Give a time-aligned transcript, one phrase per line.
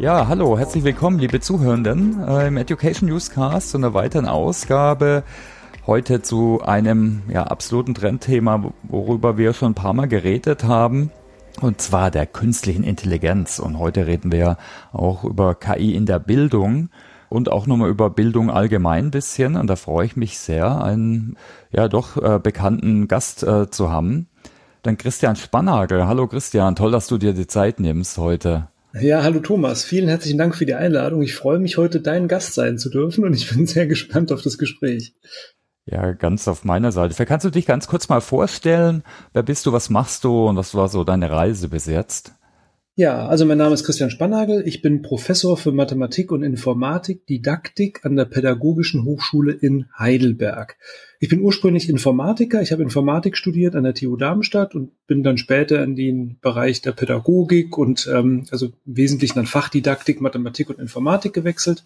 [0.00, 5.24] Ja, hallo, herzlich willkommen, liebe Zuhörenden, äh, im Education Newscast zu einer weiteren Ausgabe.
[5.86, 11.10] Heute zu einem ja, absoluten Trendthema, worüber wir schon ein paar Mal geredet haben.
[11.60, 13.58] Und zwar der künstlichen Intelligenz.
[13.58, 14.56] Und heute reden wir
[14.94, 16.88] auch über KI in der Bildung
[17.28, 19.54] und auch nochmal über Bildung allgemein ein bisschen.
[19.54, 21.36] Und da freue ich mich sehr, einen
[21.72, 24.28] ja doch äh, bekannten Gast äh, zu haben.
[24.82, 26.06] Dann Christian Spannagel.
[26.06, 28.69] Hallo Christian, toll, dass du dir die Zeit nimmst heute.
[28.92, 29.84] Ja, hallo Thomas.
[29.84, 31.22] Vielen herzlichen Dank für die Einladung.
[31.22, 34.42] Ich freue mich, heute dein Gast sein zu dürfen und ich bin sehr gespannt auf
[34.42, 35.14] das Gespräch.
[35.86, 37.14] Ja, ganz auf meiner Seite.
[37.14, 39.04] Vielleicht kannst du dich ganz kurz mal vorstellen.
[39.32, 42.34] Wer bist du, was machst du und was war so deine Reise bis jetzt?
[43.00, 44.62] Ja, also mein Name ist Christian Spannagel.
[44.68, 50.76] Ich bin Professor für Mathematik und Informatik, Didaktik an der Pädagogischen Hochschule in Heidelberg.
[51.18, 52.60] Ich bin ursprünglich Informatiker.
[52.60, 56.82] Ich habe Informatik studiert an der TU Darmstadt und bin dann später in den Bereich
[56.82, 61.84] der Pädagogik und ähm, also im Wesentlichen an Fachdidaktik, Mathematik und Informatik gewechselt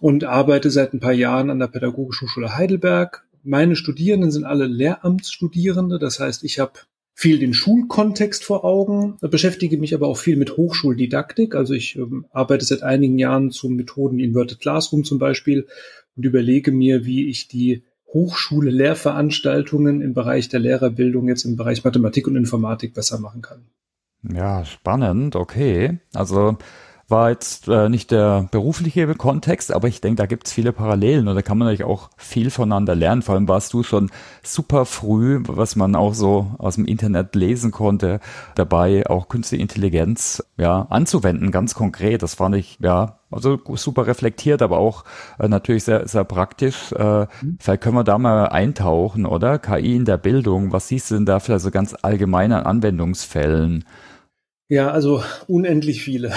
[0.00, 3.24] und arbeite seit ein paar Jahren an der Pädagogischen Hochschule Heidelberg.
[3.44, 6.00] Meine Studierenden sind alle Lehramtsstudierende.
[6.00, 6.72] Das heißt, ich habe
[7.20, 11.54] viel den Schulkontext vor Augen, beschäftige mich aber auch viel mit Hochschuldidaktik.
[11.54, 15.66] Also ich ähm, arbeite seit einigen Jahren zu Methoden Inverted Classroom zum Beispiel
[16.16, 18.70] und überlege mir, wie ich die Hochschule
[20.00, 23.66] im Bereich der Lehrerbildung jetzt im Bereich Mathematik und Informatik besser machen kann.
[24.22, 25.98] Ja, spannend, okay.
[26.14, 26.56] Also
[27.10, 31.34] war jetzt äh, nicht der berufliche Kontext, aber ich denke, da gibt's viele Parallelen und
[31.34, 33.22] da kann man natürlich auch viel voneinander lernen.
[33.22, 34.10] Vor allem warst du schon
[34.42, 38.20] super früh, was man auch so aus dem Internet lesen konnte,
[38.54, 42.22] dabei auch künstliche Intelligenz ja anzuwenden, ganz konkret.
[42.22, 45.04] Das fand ich ja also super reflektiert, aber auch
[45.38, 46.92] äh, natürlich sehr, sehr praktisch.
[46.92, 47.58] Äh, mhm.
[47.60, 49.58] Vielleicht können wir da mal eintauchen, oder?
[49.58, 50.72] KI in der Bildung.
[50.72, 53.84] Was siehst du denn da vielleicht so ganz allgemein an Anwendungsfällen?
[54.70, 56.32] Ja, also unendlich viele.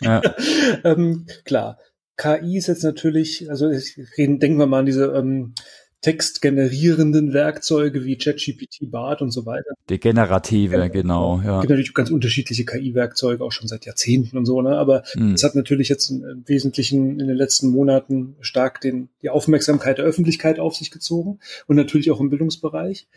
[0.00, 0.22] Ja.
[0.84, 1.78] ähm, klar,
[2.16, 3.66] KI ist jetzt natürlich, also
[4.16, 5.54] reden, denken wir mal an diese ähm,
[6.00, 9.74] textgenerierenden Werkzeuge wie ChatGPT, BART und so weiter.
[9.88, 11.40] Die generative, ja, genau.
[11.42, 11.56] Ja.
[11.56, 14.78] Es gibt natürlich ganz unterschiedliche KI-Werkzeuge, auch schon seit Jahrzehnten und so, ne?
[14.78, 15.36] Aber es hm.
[15.42, 20.60] hat natürlich jetzt im Wesentlichen in den letzten Monaten stark den, die Aufmerksamkeit der Öffentlichkeit
[20.60, 23.08] auf sich gezogen und natürlich auch im Bildungsbereich.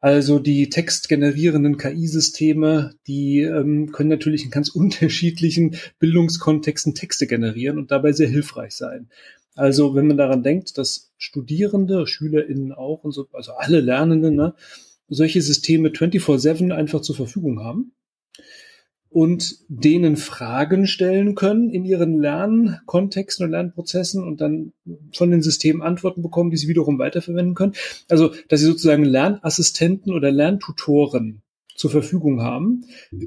[0.00, 7.90] Also die textgenerierenden KI-Systeme, die ähm, können natürlich in ganz unterschiedlichen Bildungskontexten Texte generieren und
[7.90, 9.10] dabei sehr hilfreich sein.
[9.54, 14.54] Also wenn man daran denkt, dass Studierende, SchülerInnen auch und so, also alle Lernenden, ne,
[15.08, 17.92] solche Systeme 24-7 einfach zur Verfügung haben,
[19.10, 24.72] und denen Fragen stellen können in ihren Lernkontexten und Lernprozessen und dann
[25.12, 27.74] von den Systemen Antworten bekommen, die sie wiederum weiterverwenden können.
[28.08, 31.42] Also, dass sie sozusagen Lernassistenten oder Lerntutoren
[31.74, 32.84] zur Verfügung haben,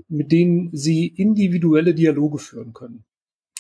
[0.07, 3.03] mit denen sie individuelle Dialoge führen können.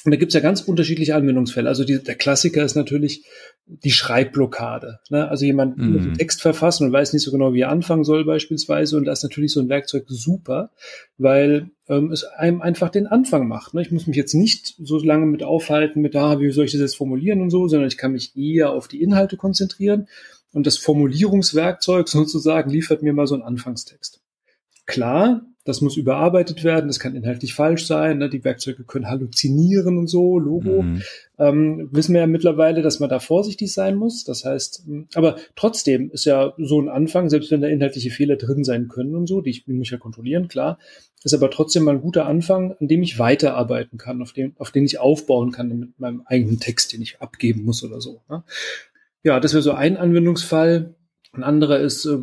[0.05, 1.69] Und da gibt's ja ganz unterschiedliche Anwendungsfälle.
[1.69, 3.25] Also die, der Klassiker ist natürlich
[3.65, 4.99] die Schreibblockade.
[5.09, 5.27] Ne?
[5.29, 5.97] Also jemand mhm.
[5.97, 8.97] einen Text verfassen und weiß nicht so genau, wie er anfangen soll beispielsweise.
[8.97, 10.71] Und da ist natürlich so ein Werkzeug super,
[11.17, 13.73] weil ähm, es einem einfach den Anfang macht.
[13.73, 13.81] Ne?
[13.81, 16.81] Ich muss mich jetzt nicht so lange mit aufhalten, mit, ah, wie soll ich das
[16.81, 20.07] jetzt formulieren und so, sondern ich kann mich eher auf die Inhalte konzentrieren.
[20.53, 24.21] Und das Formulierungswerkzeug sozusagen liefert mir mal so einen Anfangstext.
[24.85, 28.29] Klar, das muss überarbeitet werden, das kann inhaltlich falsch sein, ne?
[28.29, 30.81] die Werkzeuge können halluzinieren und so, Logo.
[30.81, 31.01] Mhm.
[31.39, 34.23] Ähm, wissen wir ja mittlerweile, dass man da vorsichtig sein muss.
[34.25, 38.35] Das heißt, hm, aber trotzdem ist ja so ein Anfang, selbst wenn da inhaltliche Fehler
[38.35, 40.77] drin sein können und so, die ich muss ja kontrollieren, klar,
[41.23, 44.71] ist aber trotzdem mal ein guter Anfang, an dem ich weiterarbeiten kann, auf dem, auf
[44.71, 48.21] den ich aufbauen kann mit meinem eigenen Text, den ich abgeben muss oder so.
[48.29, 48.43] Ne?
[49.23, 50.95] Ja, das wäre so ein Anwendungsfall.
[51.35, 52.19] Ein anderer ist, äh,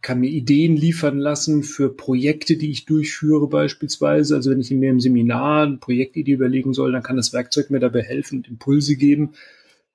[0.00, 4.34] kann mir Ideen liefern lassen für Projekte, die ich durchführe beispielsweise.
[4.34, 7.80] Also wenn ich mir im Seminar eine Projektidee überlegen soll, dann kann das Werkzeug mir
[7.80, 9.32] dabei helfen und Impulse geben.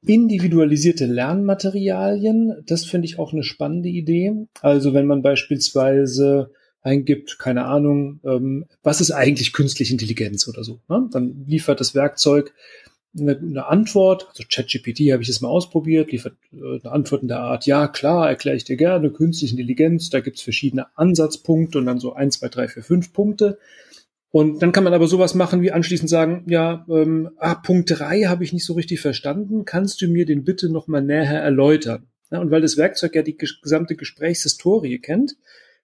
[0.03, 4.47] Individualisierte Lernmaterialien, das finde ich auch eine spannende Idee.
[4.61, 6.51] Also wenn man beispielsweise
[6.83, 11.07] eingibt, keine Ahnung, ähm, was ist eigentlich künstliche Intelligenz oder so, ne?
[11.11, 12.53] dann liefert das Werkzeug
[13.17, 17.39] eine, Antwort, also ChatGPT habe ich das mal ausprobiert, liefert äh, eine Antwort in der
[17.39, 21.99] Art, ja klar, erkläre ich dir gerne, künstliche Intelligenz, da gibt's verschiedene Ansatzpunkte und dann
[21.99, 23.57] so eins, zwei, drei, vier, fünf Punkte.
[24.31, 28.23] Und dann kann man aber sowas machen wie anschließend sagen, ja, ähm, ah, Punkt drei
[28.23, 32.07] habe ich nicht so richtig verstanden, kannst du mir den bitte nochmal näher erläutern?
[32.31, 35.35] Ja, und weil das Werkzeug ja die gesamte Gesprächshistorie kennt,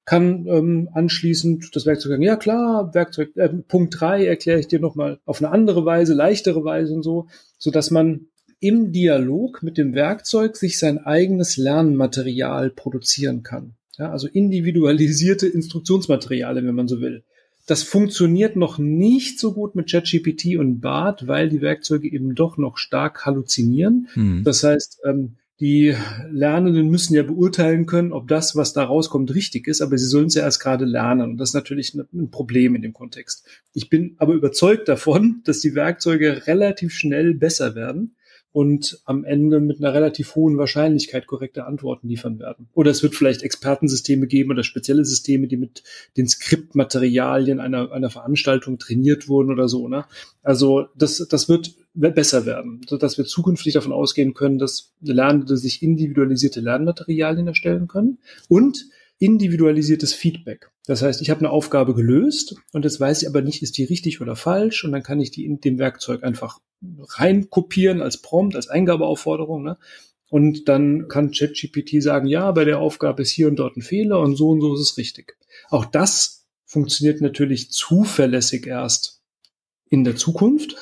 [0.07, 4.79] kann ähm, anschließend das Werkzeug sagen, ja klar, Werkzeug äh, Punkt drei erkläre ich dir
[4.79, 7.27] nochmal auf eine andere Weise, leichtere Weise und so,
[7.57, 8.27] so dass man
[8.61, 13.75] im Dialog mit dem Werkzeug sich sein eigenes Lernmaterial produzieren kann.
[13.97, 17.23] Ja, also individualisierte Instruktionsmaterialien, wenn man so will.
[17.65, 22.57] das funktioniert noch nicht so gut mit ChatGPT und BART, weil die Werkzeuge eben doch
[22.57, 24.07] noch stark halluzinieren.
[24.13, 24.45] Hm.
[24.45, 25.95] Das heißt, ähm, die
[26.29, 30.27] Lernenden müssen ja beurteilen können, ob das, was da rauskommt, richtig ist, aber sie sollen
[30.27, 31.31] es ja erst gerade lernen.
[31.31, 33.45] Und das ist natürlich ein Problem in dem Kontext.
[33.73, 38.15] Ich bin aber überzeugt davon, dass die Werkzeuge relativ schnell besser werden
[38.57, 42.69] und am Ende mit einer relativ hohen Wahrscheinlichkeit korrekte Antworten liefern werden.
[42.73, 45.83] Oder es wird vielleicht Expertensysteme geben oder spezielle Systeme, die mit
[46.17, 49.87] den Skriptmaterialien einer, einer Veranstaltung trainiert wurden oder so.
[49.87, 50.05] Ne?
[50.41, 55.83] Also das, das wird besser werden, sodass wir zukünftig davon ausgehen können, dass Lernende sich
[55.83, 58.17] individualisierte Lernmaterialien erstellen können
[58.49, 58.87] und
[59.19, 60.69] individualisiertes Feedback.
[60.85, 63.83] Das heißt, ich habe eine Aufgabe gelöst und jetzt weiß ich aber nicht, ist die
[63.83, 68.55] richtig oder falsch und dann kann ich die in dem Werkzeug einfach reinkopieren als Prompt,
[68.55, 69.63] als Eingabeaufforderung.
[69.63, 69.77] Ne?
[70.29, 74.19] Und dann kann ChatGPT sagen, ja, bei der Aufgabe ist hier und dort ein Fehler
[74.19, 75.37] und so und so ist es richtig.
[75.69, 79.21] Auch das funktioniert natürlich zuverlässig erst
[79.89, 80.75] in der Zukunft.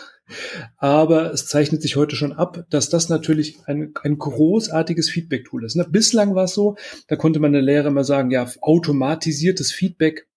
[0.77, 5.75] Aber es zeichnet sich heute schon ab, dass das natürlich ein, ein großartiges Feedback-Tool ist.
[5.75, 5.85] Ne?
[5.89, 6.75] Bislang war es so,
[7.07, 10.27] da konnte man der Lehrer immer sagen, ja, automatisiertes Feedback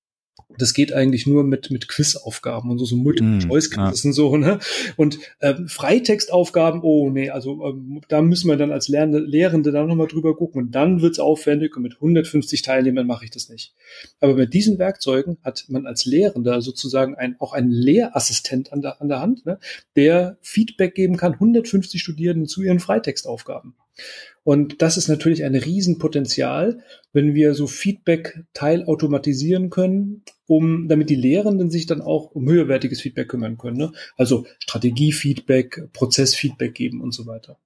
[0.56, 4.09] das geht eigentlich nur mit, mit Quizaufgaben und so, so Multiple-Choice-Quizzes mm, ja.
[4.09, 4.59] und so, ne?
[4.97, 9.87] Und ähm, Freitextaufgaben, oh nee, also ähm, da müssen wir dann als Lernende, Lehrende dann
[9.87, 13.75] nochmal drüber gucken und dann wird's aufwendig und mit 150 Teilnehmern mache ich das nicht.
[14.21, 19.03] Aber mit diesen Werkzeugen hat man als Lehrender sozusagen ein, auch einen Lehrassistent an der,
[19.03, 19.59] an der Hand, ne?
[19.97, 23.75] der Feedback geben kann, 150 Studierenden zu ihren Freitextaufgaben.
[24.45, 31.17] Und das ist natürlich ein Riesenpotenzial, wenn wir so Feedback teilautomatisieren können, um, damit die
[31.17, 33.77] Lehrenden sich dann auch um höherwertiges Feedback kümmern können.
[33.77, 33.93] Ne?
[34.17, 37.59] Also Strategiefeedback, Prozessfeedback geben und so weiter.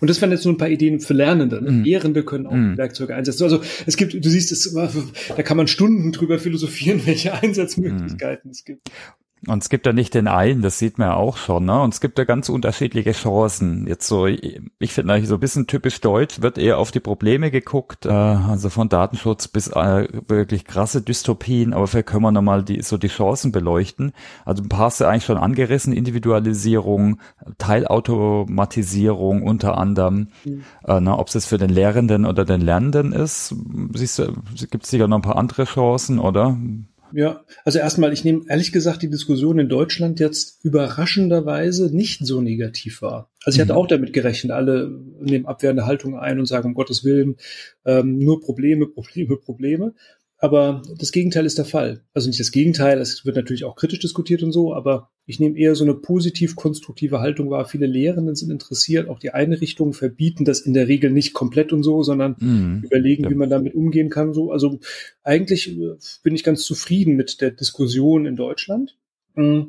[0.00, 1.60] Und das wären jetzt nur ein paar Ideen für Lernende.
[1.60, 1.70] Ne?
[1.70, 1.82] Mm.
[1.84, 2.76] Lehrende können auch mm.
[2.76, 3.44] Werkzeuge einsetzen.
[3.44, 4.72] Also es gibt, du siehst es,
[5.36, 8.52] da kann man Stunden drüber philosophieren, welche Einsatzmöglichkeiten mm.
[8.52, 8.88] es gibt.
[9.46, 11.82] Und es gibt ja nicht den einen, das sieht man ja auch schon, ne?
[11.82, 13.86] Und es gibt ja ganz unterschiedliche Chancen.
[13.86, 17.50] Jetzt so, ich finde eigentlich so ein bisschen typisch deutsch, wird eher auf die Probleme
[17.50, 22.62] geguckt, äh, also von Datenschutz bis äh, wirklich krasse Dystopien, aber vielleicht können wir nochmal
[22.62, 24.12] die, so die Chancen beleuchten.
[24.44, 27.20] Also ein paar hast du eigentlich schon angerissen, Individualisierung,
[27.58, 30.64] Teilautomatisierung unter anderem, mhm.
[30.86, 33.54] äh, ne, ob es für den Lehrenden oder den Lernenden ist.
[33.94, 34.32] Siehst du,
[34.70, 36.56] gibt es sicher noch ein paar andere Chancen, oder?
[37.16, 42.40] Ja, also erstmal, ich nehme ehrlich gesagt die Diskussion in Deutschland jetzt überraschenderweise nicht so
[42.40, 43.30] negativ wahr.
[43.44, 43.78] Also ich hatte mhm.
[43.78, 44.90] auch damit gerechnet, alle
[45.20, 47.36] nehmen abwehrende Haltung ein und sagen, um Gottes Willen,
[47.84, 49.94] ähm, nur Probleme, Probleme, Probleme.
[50.44, 52.02] Aber das Gegenteil ist der Fall.
[52.12, 55.56] Also nicht das Gegenteil, es wird natürlich auch kritisch diskutiert und so, aber ich nehme
[55.56, 57.64] eher so eine positiv-konstruktive Haltung wahr.
[57.64, 61.82] Viele Lehrenden sind interessiert, auch die Einrichtungen verbieten das in der Regel nicht komplett und
[61.82, 62.82] so, sondern mhm.
[62.84, 63.30] überlegen, ja.
[63.30, 64.34] wie man damit umgehen kann.
[64.34, 64.80] So, also
[65.22, 68.98] eigentlich äh, bin ich ganz zufrieden mit der Diskussion in Deutschland.
[69.36, 69.68] Mm,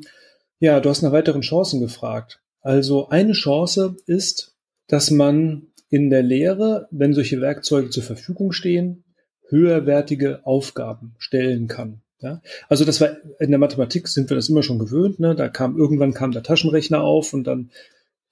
[0.60, 2.42] ja, du hast nach weiteren Chancen gefragt.
[2.60, 4.54] Also eine Chance ist,
[4.88, 9.04] dass man in der Lehre, wenn solche Werkzeuge zur Verfügung stehen,
[9.48, 12.00] höherwertige Aufgaben stellen kann.
[12.20, 13.10] Ja, also das war
[13.40, 15.20] in der Mathematik sind wir das immer schon gewöhnt.
[15.20, 15.34] Ne?
[15.34, 17.70] Da kam irgendwann kam der Taschenrechner auf und dann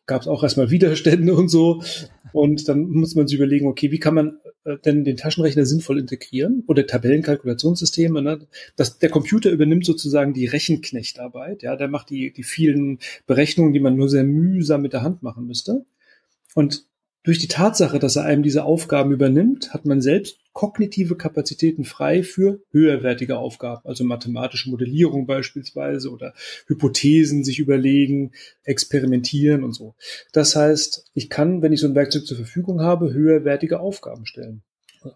[0.06, 1.82] gab es auch erstmal Widerstände und so.
[2.32, 5.98] Und dann muss man sich überlegen, okay, wie kann man äh, denn den Taschenrechner sinnvoll
[5.98, 8.22] integrieren oder Tabellenkalkulationssysteme?
[8.22, 8.46] Ne?
[8.76, 11.62] Das, der Computer übernimmt sozusagen die Rechenknechtarbeit.
[11.62, 15.22] Ja, der macht die die vielen Berechnungen, die man nur sehr mühsam mit der Hand
[15.22, 15.84] machen müsste.
[16.54, 16.86] Und
[17.24, 22.22] durch die Tatsache, dass er einem diese Aufgaben übernimmt, hat man selbst kognitive Kapazitäten frei
[22.22, 26.34] für höherwertige Aufgaben, also mathematische Modellierung beispielsweise oder
[26.66, 29.94] Hypothesen sich überlegen, experimentieren und so.
[30.32, 34.62] Das heißt, ich kann, wenn ich so ein Werkzeug zur Verfügung habe, höherwertige Aufgaben stellen.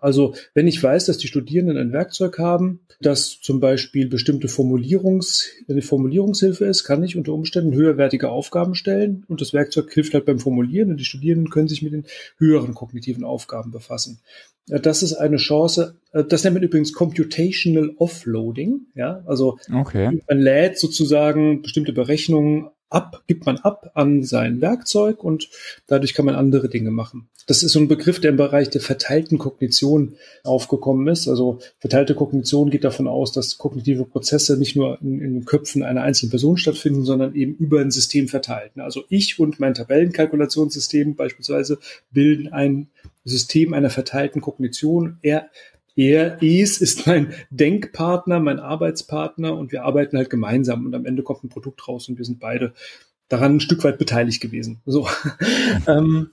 [0.00, 5.48] Also wenn ich weiß, dass die Studierenden ein Werkzeug haben, das zum Beispiel bestimmte Formulierungs,
[5.68, 10.24] eine Formulierungshilfe ist, kann ich unter Umständen höherwertige Aufgaben stellen und das Werkzeug hilft halt
[10.24, 12.06] beim Formulieren und die Studierenden können sich mit den
[12.38, 14.20] höheren kognitiven Aufgaben befassen.
[14.68, 15.96] Das ist eine Chance.
[16.12, 18.80] Das nennt man übrigens Computational Offloading.
[18.94, 20.20] Ja, also okay.
[20.28, 25.48] man lädt sozusagen bestimmte Berechnungen ab, gibt man ab an sein Werkzeug und
[25.86, 27.28] dadurch kann man andere Dinge machen.
[27.46, 31.28] Das ist so ein Begriff, der im Bereich der verteilten Kognition aufgekommen ist.
[31.28, 35.82] Also verteilte Kognition geht davon aus, dass kognitive Prozesse nicht nur in, in den Köpfen
[35.82, 38.72] einer einzelnen Person stattfinden, sondern eben über ein System verteilt.
[38.76, 41.78] Also ich und mein Tabellenkalkulationssystem beispielsweise
[42.10, 42.88] bilden ein
[43.24, 45.18] System einer verteilten Kognition.
[45.22, 45.48] Er
[45.98, 51.24] er, es ist mein Denkpartner, mein Arbeitspartner und wir arbeiten halt gemeinsam und am Ende
[51.24, 52.72] kommt ein Produkt raus und wir sind beide
[53.28, 54.80] daran ein Stück weit beteiligt gewesen.
[54.86, 55.08] So.
[55.88, 56.30] ähm,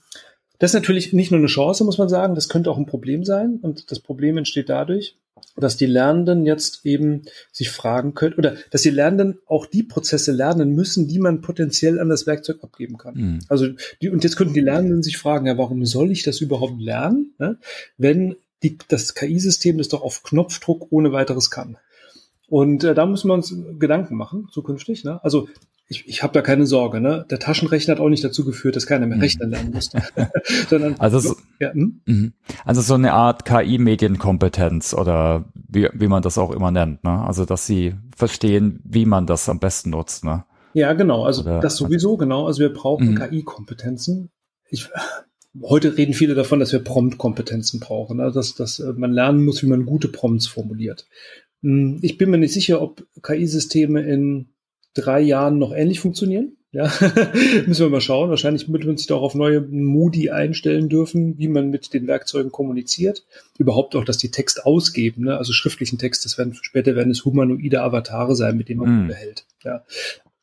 [0.60, 3.26] das ist natürlich nicht nur eine Chance, muss man sagen, das könnte auch ein Problem
[3.26, 5.18] sein und das Problem entsteht dadurch,
[5.58, 10.32] dass die Lernenden jetzt eben sich fragen können oder dass die Lernenden auch die Prozesse
[10.32, 13.16] lernen müssen, die man potenziell an das Werkzeug abgeben kann.
[13.16, 13.40] Mhm.
[13.50, 13.70] Also
[14.02, 17.34] die, und jetzt könnten die Lernenden sich fragen, ja, warum soll ich das überhaupt lernen,
[17.40, 17.58] ne,
[17.98, 21.78] wenn die, das KI-System das doch auf Knopfdruck ohne weiteres kann.
[22.48, 25.04] Und äh, da müssen wir uns Gedanken machen, zukünftig.
[25.04, 25.24] Ne?
[25.24, 25.48] Also
[25.88, 27.00] ich, ich habe da keine Sorge.
[27.00, 27.26] Ne?
[27.30, 29.24] Der Taschenrechner hat auch nicht dazu geführt, dass keiner mehr mhm.
[29.24, 30.02] rechnen lernen musste.
[30.70, 32.02] Sondern, also, so, ja, hm?
[32.06, 32.34] Mhm.
[32.64, 37.04] also so eine Art KI-Medienkompetenz oder wie, wie man das auch immer nennt.
[37.04, 37.24] Ne?
[37.24, 40.24] Also dass sie verstehen, wie man das am besten nutzt.
[40.24, 40.46] Ne?
[40.74, 41.24] Ja, genau.
[41.24, 42.48] Also oder, das sowieso, genau.
[42.48, 43.16] Also wir brauchen mhm.
[43.16, 44.30] KI-Kompetenzen.
[44.70, 44.90] Ich,
[45.62, 48.20] heute reden viele davon, dass wir Prompt-Kompetenzen brauchen.
[48.20, 51.08] Also dass, dass äh, man lernen muss, wie man gute Prompts formuliert.
[51.62, 54.48] Hm, ich bin mir nicht sicher, ob KI-Systeme in
[54.94, 56.58] drei Jahren noch ähnlich funktionieren.
[56.72, 56.92] Ja,
[57.68, 58.30] müssen wir mal schauen.
[58.30, 62.06] Wahrscheinlich wird man sich da auch auf neue Moody einstellen dürfen, wie man mit den
[62.06, 63.26] Werkzeugen kommuniziert.
[63.58, 65.38] Überhaupt auch, dass die Text ausgeben, ne?
[65.38, 69.08] also schriftlichen Text, das werden später werden es humanoide Avatare sein, mit denen man mm.
[69.08, 69.46] behält.
[69.64, 69.86] Ja.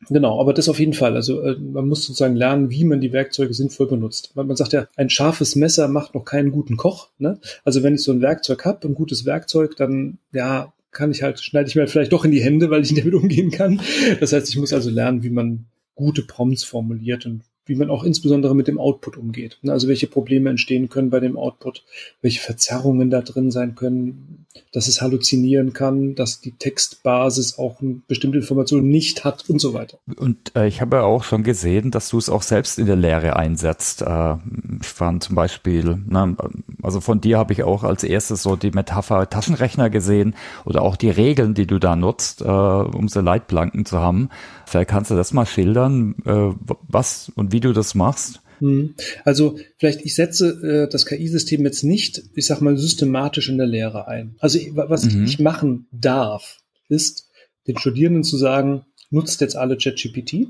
[0.09, 1.14] Genau, aber das auf jeden Fall.
[1.14, 4.35] Also äh, man muss sozusagen lernen, wie man die Werkzeuge sinnvoll benutzt.
[4.35, 7.11] Man, man sagt ja, ein scharfes Messer macht noch keinen guten Koch.
[7.18, 7.38] Ne?
[7.64, 11.40] Also wenn ich so ein Werkzeug habe, ein gutes Werkzeug, dann ja, kann ich halt,
[11.40, 13.80] schneide ich mir vielleicht doch in die Hände, weil ich damit umgehen kann.
[14.21, 18.02] Das heißt, ich muss also lernen, wie man gute Prompts formuliert und wie man auch
[18.02, 19.59] insbesondere mit dem Output umgeht.
[19.66, 21.85] Also welche Probleme entstehen können bei dem Output,
[22.21, 24.42] welche Verzerrungen da drin sein können,
[24.73, 29.75] dass es halluzinieren kann, dass die Textbasis auch eine bestimmte Information nicht hat und so
[29.75, 29.99] weiter.
[30.16, 33.37] Und äh, ich habe auch schon gesehen, dass du es auch selbst in der Lehre
[33.37, 34.02] einsetzt.
[34.02, 34.37] Äh,
[34.80, 36.37] ich fand zum Beispiel, ne,
[36.82, 40.97] also von dir habe ich auch als erstes so die Metapher Taschenrechner gesehen oder auch
[40.97, 44.28] die Regeln, die du da nutzt, äh, um so Leitplanken zu haben.
[44.66, 46.54] Vielleicht kannst du das mal schildern, äh,
[46.88, 48.42] was und wie du das machst.
[48.62, 48.95] Hm.
[49.25, 53.66] Also vielleicht, ich setze äh, das KI-System jetzt nicht, ich sag mal, systematisch in der
[53.66, 54.37] Lehre ein.
[54.38, 55.25] Also was mhm.
[55.25, 57.28] ich machen darf, ist,
[57.66, 60.47] den Studierenden zu sagen, nutzt jetzt alle ChatGPT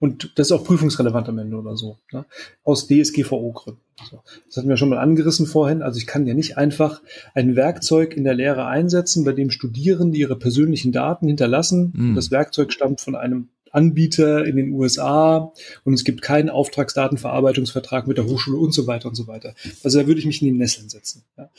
[0.00, 2.24] und das ist auch prüfungsrelevant am Ende oder so, ne?
[2.64, 3.80] aus DSGVO-Gründen.
[4.10, 4.22] So.
[4.46, 5.82] Das hatten wir schon mal angerissen vorhin.
[5.82, 7.02] Also ich kann ja nicht einfach
[7.34, 11.92] ein Werkzeug in der Lehre einsetzen, bei dem Studierende ihre persönlichen Daten hinterlassen.
[11.94, 12.14] Mhm.
[12.14, 15.52] Das Werkzeug stammt von einem Anbieter in den USA
[15.84, 19.54] und es gibt keinen Auftragsdatenverarbeitungsvertrag mit der Hochschule und so weiter und so weiter.
[19.82, 21.24] Also da würde ich mich in die Nesseln setzen.
[21.36, 21.50] Ja.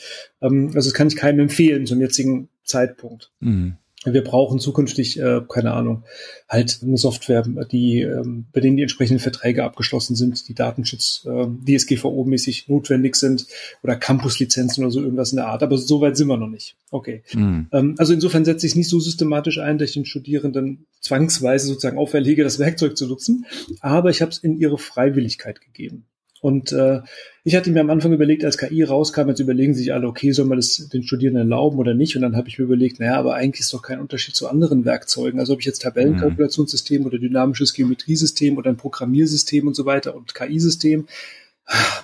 [0.41, 3.31] Ähm, also das kann ich keinem empfehlen zum jetzigen Zeitpunkt.
[3.39, 6.03] Mhm wir brauchen zukünftig, äh, keine Ahnung,
[6.49, 11.29] halt eine Software, die, ähm, bei denen die entsprechenden Verträge abgeschlossen sind, die Datenschutz, äh,
[11.29, 13.47] DSGVO-mäßig notwendig sind
[13.81, 15.63] oder Campus-Lizenzen oder so irgendwas in der Art.
[15.63, 16.75] Aber so weit sind wir noch nicht.
[16.91, 17.23] Okay.
[17.33, 17.67] Mhm.
[17.71, 21.67] Ähm, also insofern setze ich es nicht so systematisch ein, dass ich den Studierenden zwangsweise
[21.67, 23.45] sozusagen auferlege, das Werkzeug zu nutzen.
[23.79, 26.05] Aber ich habe es in ihre Freiwilligkeit gegeben.
[26.43, 26.99] Und äh,
[27.45, 30.45] ich hatte mir am Anfang überlegt, als KI rauskam, jetzt überlegen sich alle, okay, soll
[30.45, 32.17] man das den Studierenden erlauben oder nicht?
[32.17, 34.83] Und dann habe ich mir überlegt, naja, aber eigentlich ist doch kein Unterschied zu anderen
[34.83, 35.39] Werkzeugen.
[35.39, 40.35] Also ob ich jetzt Tabellenkalkulationssystem oder dynamisches Geometriesystem oder ein Programmiersystem und so weiter und
[40.35, 41.07] KI-System,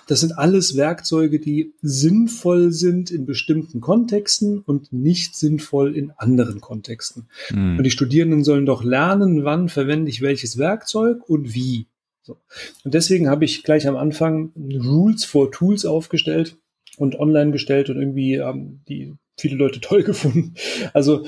[0.08, 6.62] das sind alles Werkzeuge, die sinnvoll sind in bestimmten Kontexten und nicht sinnvoll in anderen
[6.62, 7.27] Kontexten.
[7.51, 7.77] Mhm.
[7.77, 11.88] Und die Studierenden sollen doch lernen, wann verwende ich welches Werkzeug und wie.
[12.22, 12.38] So.
[12.84, 16.58] Und deswegen habe ich gleich am Anfang Rules for Tools aufgestellt
[16.98, 20.56] und online gestellt und irgendwie haben die viele Leute toll gefunden.
[20.94, 21.26] Also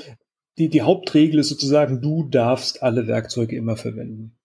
[0.57, 4.37] die, die Hauptregel ist sozusagen, du darfst alle Werkzeuge immer verwenden.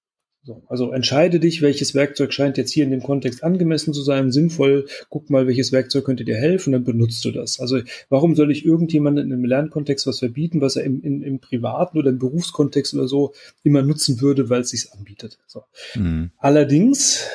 [0.46, 4.30] So, also entscheide dich, welches Werkzeug scheint jetzt hier in dem Kontext angemessen zu sein,
[4.30, 4.86] sinnvoll.
[5.10, 7.58] Guck mal, welches Werkzeug könnte dir helfen, dann benutzt du das.
[7.58, 11.40] Also warum soll ich irgendjemanden in einem Lernkontext was verbieten, was er im, im, im
[11.40, 13.34] privaten oder im Berufskontext oder so
[13.64, 15.38] immer nutzen würde, weil es sich anbietet.
[15.48, 15.64] So.
[15.96, 16.30] Mhm.
[16.38, 17.26] Allerdings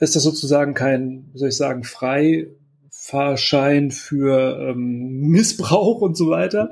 [0.00, 6.68] ist das sozusagen kein, wie soll ich sagen, Freifahrschein für ähm, Missbrauch und so weiter,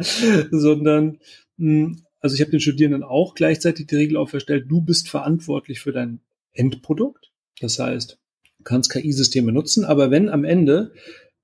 [0.51, 1.21] sondern
[1.57, 5.81] mh, hm, also ich habe den Studierenden auch gleichzeitig die Regel auferstellt, du bist verantwortlich
[5.81, 6.21] für dein
[6.55, 7.31] Endprodukt.
[7.61, 8.19] Das heißt,
[8.57, 10.93] du kannst KI-Systeme nutzen, aber wenn am Ende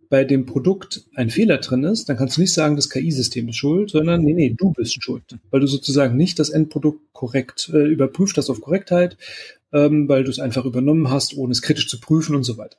[0.09, 3.57] bei dem Produkt ein Fehler drin ist, dann kannst du nicht sagen, das KI-System ist
[3.57, 7.87] schuld, sondern nee, nee, du bist schuld, weil du sozusagen nicht das Endprodukt korrekt äh,
[7.87, 9.19] überprüft hast auf Korrektheit,
[9.75, 12.79] ähm, weil du es einfach übernommen hast, ohne es kritisch zu prüfen und so weiter.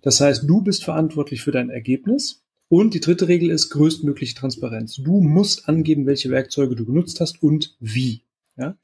[0.00, 4.96] Das heißt, du bist verantwortlich für dein Ergebnis und die dritte Regel ist größtmögliche Transparenz.
[4.96, 8.22] Du musst angeben, welche Werkzeuge du genutzt hast und wie.
[8.56, 8.76] Ja?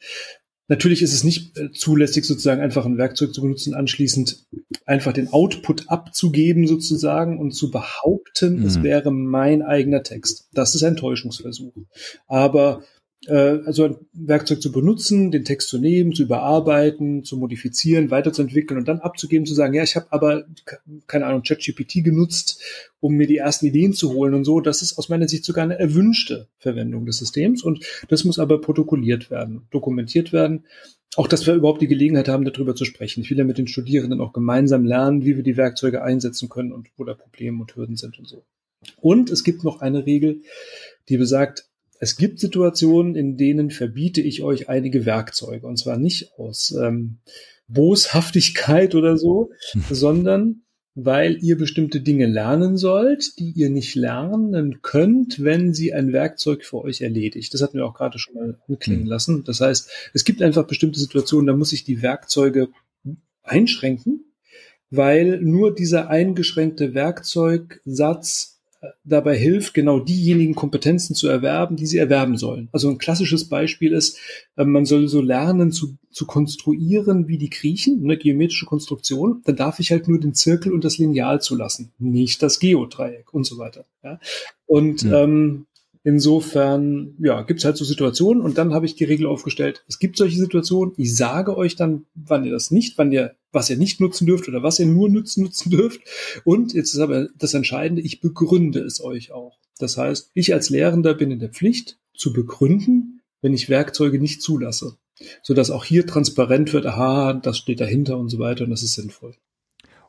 [0.68, 4.46] Natürlich ist es nicht äh, zulässig, sozusagen einfach ein Werkzeug zu benutzen, anschließend
[4.86, 8.66] einfach den Output abzugeben sozusagen und zu behaupten, mhm.
[8.66, 10.48] es wäre mein eigener Text.
[10.52, 11.74] Das ist ein Täuschungsversuch.
[12.26, 12.82] Aber
[13.28, 18.88] also ein Werkzeug zu benutzen, den Text zu nehmen, zu überarbeiten, zu modifizieren, weiterzuentwickeln und
[18.88, 20.46] dann abzugeben, zu sagen, ja, ich habe aber,
[21.06, 22.62] keine Ahnung, ChatGPT genutzt,
[23.00, 24.60] um mir die ersten Ideen zu holen und so.
[24.60, 28.60] Das ist aus meiner Sicht sogar eine erwünschte Verwendung des Systems und das muss aber
[28.60, 30.64] protokolliert werden, dokumentiert werden.
[31.16, 33.20] Auch, dass wir überhaupt die Gelegenheit haben, darüber zu sprechen.
[33.20, 36.72] Ich will ja mit den Studierenden auch gemeinsam lernen, wie wir die Werkzeuge einsetzen können
[36.72, 38.44] und wo da Probleme und Hürden sind und so.
[38.96, 40.40] Und es gibt noch eine Regel,
[41.08, 41.68] die besagt,
[42.00, 45.66] es gibt Situationen, in denen verbiete ich euch einige Werkzeuge.
[45.66, 47.18] Und zwar nicht aus ähm,
[47.68, 49.84] Boshaftigkeit oder so, hm.
[49.90, 50.60] sondern
[50.96, 56.64] weil ihr bestimmte Dinge lernen sollt, die ihr nicht lernen könnt, wenn sie ein Werkzeug
[56.64, 57.52] für euch erledigt.
[57.52, 59.08] Das hatten wir auch gerade schon mal anklingen hm.
[59.08, 59.44] lassen.
[59.44, 62.68] Das heißt, es gibt einfach bestimmte Situationen, da muss ich die Werkzeuge
[63.42, 64.32] einschränken,
[64.90, 68.53] weil nur dieser eingeschränkte Werkzeugsatz
[69.04, 72.68] dabei hilft, genau diejenigen Kompetenzen zu erwerben, die sie erwerben sollen.
[72.72, 74.18] Also ein klassisches Beispiel ist,
[74.56, 79.42] ähm, man soll so lernen zu, zu konstruieren wie die Griechen, eine geometrische Konstruktion.
[79.44, 83.44] Dann darf ich halt nur den Zirkel und das Lineal zulassen, nicht das Geodreieck und
[83.44, 83.84] so weiter.
[84.02, 84.18] Ja?
[84.66, 85.22] Und ja.
[85.22, 85.66] Ähm,
[86.06, 89.84] Insofern, ja, gibt's halt so Situationen und dann habe ich die Regel aufgestellt.
[89.88, 90.92] Es gibt solche Situationen.
[90.98, 94.46] Ich sage euch dann, wann ihr das nicht, wann ihr, was ihr nicht nutzen dürft
[94.46, 96.02] oder was ihr nur nutzen, nutzen dürft.
[96.44, 99.58] Und jetzt ist aber das Entscheidende, ich begründe es euch auch.
[99.78, 104.42] Das heißt, ich als Lehrender bin in der Pflicht zu begründen, wenn ich Werkzeuge nicht
[104.42, 104.98] zulasse.
[105.42, 108.92] Sodass auch hier transparent wird, aha, das steht dahinter und so weiter und das ist
[108.92, 109.36] sinnvoll.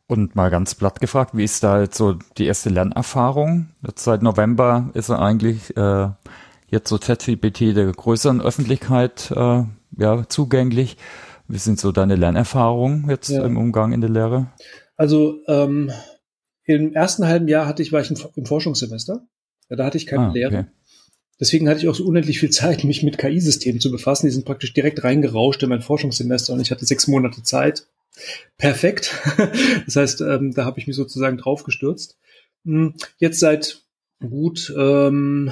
[0.07, 3.69] Und mal ganz platt gefragt, wie ist da jetzt so die erste Lernerfahrung?
[3.85, 6.09] Jetzt seit November ist er eigentlich äh,
[6.67, 9.63] jetzt so ChatGPT der größeren Öffentlichkeit äh,
[9.97, 10.97] ja, zugänglich.
[11.47, 13.43] Wie sind so deine Lernerfahrungen jetzt ja.
[13.45, 14.47] im Umgang in der Lehre?
[14.95, 15.91] Also ähm,
[16.65, 19.27] im ersten halben Jahr hatte ich, war ich im, im Forschungssemester.
[19.69, 20.57] Ja, da hatte ich keine ah, Lehre.
[20.59, 20.65] Okay.
[21.39, 24.27] Deswegen hatte ich auch so unendlich viel Zeit, mich mit KI-Systemen zu befassen.
[24.27, 27.87] Die sind praktisch direkt reingerauscht in mein Forschungssemester und ich hatte sechs Monate Zeit,
[28.57, 29.13] perfekt.
[29.85, 32.17] Das heißt, ähm, da habe ich mich sozusagen drauf gestürzt.
[32.65, 33.83] Hm, jetzt seit
[34.19, 35.51] gut ähm,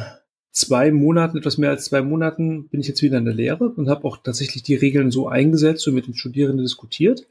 [0.53, 3.89] zwei Monaten, etwas mehr als zwei Monaten, bin ich jetzt wieder in der Lehre und
[3.89, 7.27] habe auch tatsächlich die Regeln so eingesetzt und mit den Studierenden diskutiert.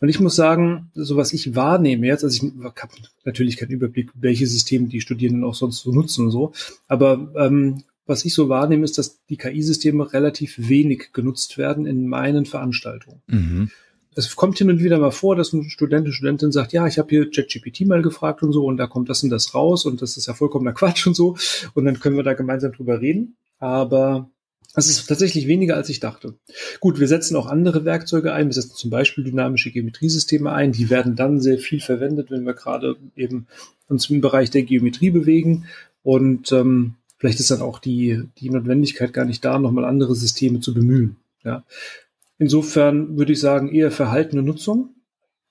[0.00, 2.92] Und ich muss sagen, so was ich wahrnehme jetzt, also ich habe
[3.24, 6.52] natürlich keinen Überblick, welche Systeme die Studierenden auch sonst so nutzen und so,
[6.86, 12.06] aber ähm, was ich so wahrnehme, ist, dass die KI-Systeme relativ wenig genutzt werden in
[12.06, 13.22] meinen Veranstaltungen.
[13.26, 13.70] Mhm
[14.16, 16.98] es kommt hin und wieder mal vor, dass ein Student, eine Studentin sagt, ja, ich
[16.98, 20.00] habe hier ChatGPT mal gefragt und so und da kommt das und das raus und
[20.00, 21.36] das ist ja vollkommener Quatsch und so
[21.74, 23.36] und dann können wir da gemeinsam drüber reden.
[23.58, 24.30] Aber
[24.74, 26.34] es ist tatsächlich weniger, als ich dachte.
[26.80, 28.46] Gut, wir setzen auch andere Werkzeuge ein.
[28.46, 30.72] Wir setzen zum Beispiel dynamische Geometriesysteme ein.
[30.72, 33.46] Die werden dann sehr viel verwendet, wenn wir gerade eben
[33.88, 35.64] uns im Bereich der Geometrie bewegen.
[36.02, 40.60] Und ähm, vielleicht ist dann auch die, die Notwendigkeit gar nicht da, nochmal andere Systeme
[40.60, 41.16] zu bemühen.
[41.42, 41.64] Ja.
[42.38, 44.94] Insofern würde ich sagen, eher verhaltene Nutzung.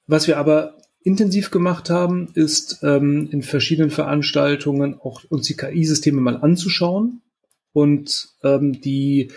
[0.08, 6.19] Was wir aber intensiv gemacht haben, ist ähm, in verschiedenen Veranstaltungen auch uns die KI-Systeme
[6.19, 7.21] mal anzuschauen
[7.74, 9.32] und ähm, die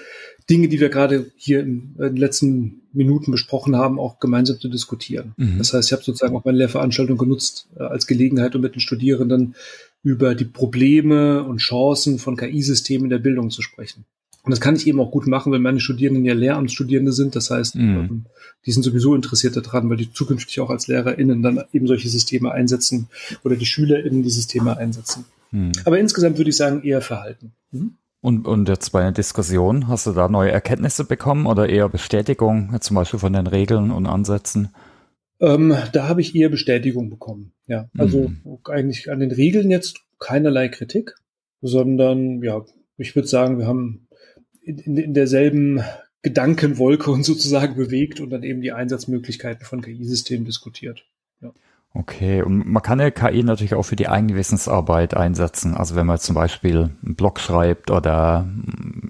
[0.49, 4.69] Dinge, die wir gerade hier in, in, den letzten Minuten besprochen haben, auch gemeinsam zu
[4.69, 5.35] diskutieren.
[5.37, 5.59] Mhm.
[5.59, 8.81] Das heißt, ich habe sozusagen auch meine Lehrveranstaltung genutzt äh, als Gelegenheit, um mit den
[8.81, 9.55] Studierenden
[10.03, 14.07] über die Probleme und Chancen von KI-Systemen in der Bildung zu sprechen.
[14.45, 17.37] Und das kann ich eben auch gut machen, wenn meine Studierenden ja Lehramtsstudierende sind.
[17.37, 17.97] Das heißt, mhm.
[17.97, 18.25] Ähm,
[18.67, 22.53] die sind sowieso interessiert daran, weil die zukünftig auch als LehrerInnen dann eben solche Systeme
[22.53, 23.09] einsetzen
[23.45, 25.25] oder die SchülerInnen die Systeme einsetzen.
[25.51, 25.73] Mhm.
[25.85, 27.53] Aber insgesamt würde ich sagen, eher Verhalten.
[27.73, 27.95] Mhm.
[28.21, 32.77] Und, und jetzt bei einer Diskussion, hast du da neue Erkenntnisse bekommen oder eher Bestätigung,
[32.81, 34.71] zum Beispiel von den Regeln und Ansätzen?
[35.41, 37.53] Ähm, da habe ich eher Bestätigung bekommen.
[37.69, 38.59] Ja, also mhm.
[38.65, 41.15] eigentlich an den Regeln jetzt keinerlei Kritik,
[41.61, 42.65] sondern ja,
[42.97, 44.08] ich würde sagen, wir haben
[44.69, 45.83] in, in derselben
[46.23, 51.05] Gedankenwolke und sozusagen bewegt und dann eben die Einsatzmöglichkeiten von KI-Systemen diskutiert.
[51.41, 51.53] Ja.
[51.95, 55.75] Okay, und man kann ja KI natürlich auch für die eigene Wissensarbeit einsetzen.
[55.75, 58.49] Also wenn man zum Beispiel einen Blog schreibt oder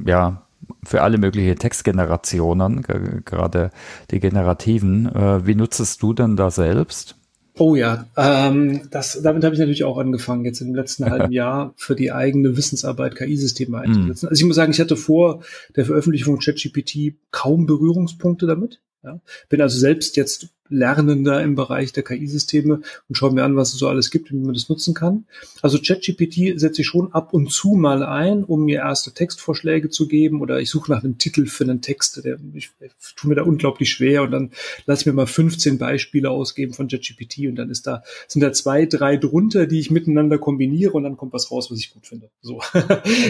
[0.06, 0.46] ja,
[0.84, 3.70] für alle möglichen Textgenerationen, gerade
[4.10, 5.06] die generativen.
[5.06, 7.17] Äh, wie nutzt du denn da selbst?
[7.58, 11.74] Oh ja, ähm, das, damit habe ich natürlich auch angefangen, jetzt im letzten halben Jahr
[11.76, 14.26] für die eigene Wissensarbeit KI-Systeme einzusetzen.
[14.26, 14.28] Mm.
[14.28, 15.42] Also ich muss sagen, ich hatte vor
[15.76, 18.80] der Veröffentlichung ChatGPT kaum Berührungspunkte damit.
[19.02, 19.20] Ja?
[19.48, 23.78] Bin also selbst jetzt Lernender im Bereich der KI-Systeme und schaue mir an, was es
[23.78, 25.24] so alles gibt und wie man das nutzen kann.
[25.62, 30.08] Also ChatGPT setze ich schon ab und zu mal ein, um mir erste Textvorschläge zu
[30.08, 33.36] geben oder ich suche nach einem Titel für einen Text, der ich, ich tue mir
[33.36, 34.50] da unglaublich schwer und dann
[34.86, 38.86] lass mir mal 15 Beispiele ausgeben von ChatGPT und dann ist da sind da zwei,
[38.86, 42.30] drei drunter, die ich miteinander kombiniere und dann kommt was raus, was ich gut finde.
[42.42, 42.60] So,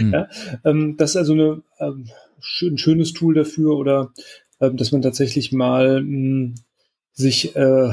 [0.01, 0.13] mhm.
[0.13, 0.29] ja,
[0.65, 2.09] ähm, das ist also eine, ähm,
[2.63, 4.13] ein schönes Tool dafür oder
[4.61, 6.55] ähm, dass man tatsächlich mal mh, hm,
[7.13, 7.91] sich äh,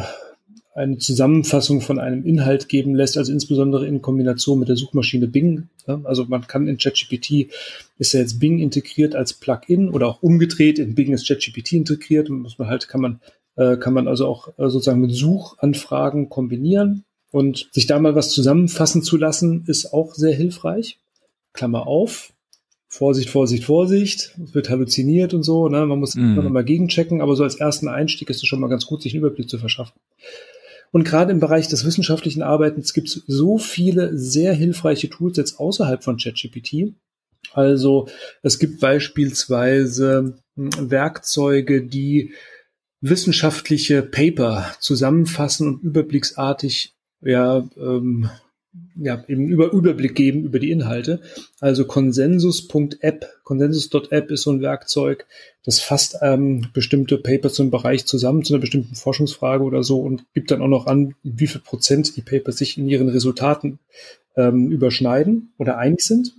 [0.75, 5.69] eine Zusammenfassung von einem Inhalt geben lässt, also insbesondere in Kombination mit der Suchmaschine Bing.
[5.87, 7.49] Ja, also man kann in ChatGPT
[7.97, 10.77] ist ja jetzt Bing integriert als Plugin oder auch umgedreht.
[10.77, 13.21] In Bing ist ChatGPT integriert und muss man halt kann man
[13.55, 18.31] äh, kann man also auch äh, sozusagen mit Suchanfragen kombinieren und sich da mal was
[18.31, 20.99] zusammenfassen zu lassen, ist auch sehr hilfreich.
[21.53, 22.33] Klammer auf,
[22.95, 25.85] Vorsicht, Vorsicht, Vorsicht, es wird halluziniert und so, ne?
[25.85, 26.19] man muss mm.
[26.19, 29.01] immer noch mal gegenchecken, aber so als ersten Einstieg ist es schon mal ganz gut,
[29.01, 29.93] sich einen Überblick zu verschaffen.
[30.91, 35.59] Und gerade im Bereich des wissenschaftlichen Arbeitens gibt es so viele sehr hilfreiche Tools jetzt
[35.59, 36.93] außerhalb von ChatGPT.
[37.51, 38.07] Also
[38.41, 42.33] es gibt beispielsweise hm, Werkzeuge, die
[43.01, 48.29] wissenschaftliche Paper zusammenfassen und überblicksartig ja, ähm,
[48.97, 51.21] ja, eben über Überblick geben über die Inhalte.
[51.59, 55.25] Also Consensus.app, Consensus.app ist so ein Werkzeug,
[55.63, 60.25] das fasst ähm, bestimmte Papers zum Bereich zusammen, zu einer bestimmten Forschungsfrage oder so und
[60.33, 63.79] gibt dann auch noch an, wie viel Prozent die Papers sich in ihren Resultaten
[64.35, 66.33] ähm, überschneiden oder einig sind.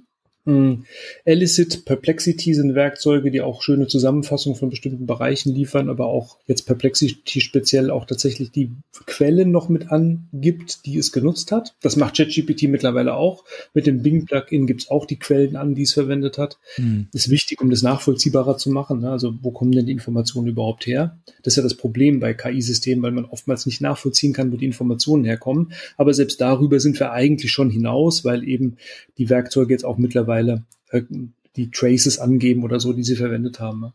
[1.24, 6.62] Elicit, Perplexity sind Werkzeuge, die auch schöne Zusammenfassungen von bestimmten Bereichen liefern, aber auch jetzt
[6.66, 8.70] Perplexity speziell auch tatsächlich die
[9.06, 11.74] Quellen noch mit angibt, die es genutzt hat.
[11.82, 13.44] Das macht ChatGPT mittlerweile auch.
[13.74, 16.58] Mit dem Bing-Plugin gibt es auch die Quellen an, die es verwendet hat.
[16.78, 17.08] Mhm.
[17.12, 19.00] Ist wichtig, um das nachvollziehbarer zu machen.
[19.00, 19.10] Ne?
[19.10, 21.18] Also wo kommen denn die Informationen überhaupt her?
[21.42, 24.66] Das ist ja das Problem bei KI-Systemen, weil man oftmals nicht nachvollziehen kann, wo die
[24.66, 25.72] Informationen herkommen.
[25.96, 28.76] Aber selbst darüber sind wir eigentlich schon hinaus, weil eben
[29.18, 31.02] die Werkzeuge jetzt auch mittlerweile mittlerweile äh,
[31.56, 33.92] die Traces angeben oder so, die sie verwendet haben.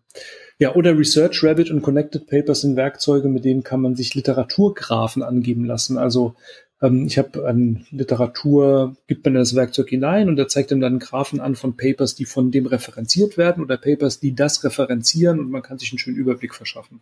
[0.58, 5.22] Ja, oder Research Rabbit und Connected Papers sind Werkzeuge, mit denen kann man sich Literaturgraphen
[5.22, 6.00] angeben lassen.
[6.00, 6.36] Also
[6.82, 10.98] ähm, ich habe an Literatur, gibt man das Werkzeug hinein und er zeigt dann dann
[10.98, 15.52] Graphen an von Papers, die von dem referenziert werden oder Papers, die das referenzieren und
[15.52, 17.02] man kann sich einen schönen Überblick verschaffen.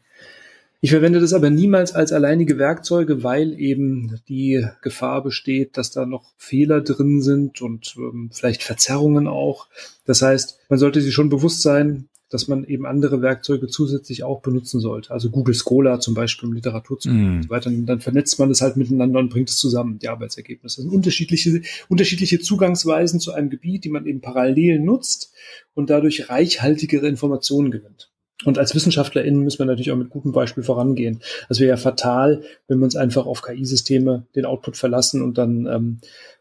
[0.82, 6.06] Ich verwende das aber niemals als alleinige Werkzeuge, weil eben die Gefahr besteht, dass da
[6.06, 9.68] noch Fehler drin sind und ähm, vielleicht Verzerrungen auch.
[10.06, 14.42] Das heißt, man sollte sich schon bewusst sein, dass man eben andere Werkzeuge zusätzlich auch
[14.42, 15.12] benutzen sollte.
[15.12, 17.36] Also Google Scholar zum Beispiel, um Literatur zu mm.
[17.38, 17.70] und so weiter.
[17.70, 20.78] Und dann vernetzt man das halt miteinander und bringt es zusammen, die Arbeitsergebnisse.
[20.78, 25.34] Das sind unterschiedliche, unterschiedliche Zugangsweisen zu einem Gebiet, die man eben parallel nutzt
[25.74, 28.12] und dadurch reichhaltigere Informationen gewinnt.
[28.46, 31.22] Und als WissenschaftlerInnen müssen wir natürlich auch mit gutem Beispiel vorangehen.
[31.50, 35.66] Das wäre ja fatal, wenn wir uns einfach auf KI-Systeme den Output verlassen und dann
[35.66, 36.00] ähm,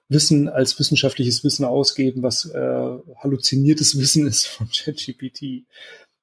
[0.09, 5.65] Wissen als wissenschaftliches Wissen ausgeben, was äh, halluziniertes Wissen ist von ChatGPT.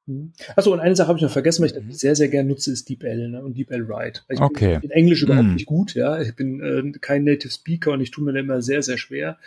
[0.08, 0.34] Hm.
[0.56, 2.72] Achso, und eine Sache habe ich noch vergessen, weil ich das sehr, sehr gerne nutze,
[2.72, 3.44] ist DeepL ne?
[3.44, 4.22] und DeepL Write.
[4.30, 4.80] Ich okay.
[4.80, 5.54] bin in Englisch überhaupt mm.
[5.54, 6.22] nicht gut, ja.
[6.22, 9.38] Ich bin äh, kein Native Speaker und ich tue mir da immer sehr, sehr schwer.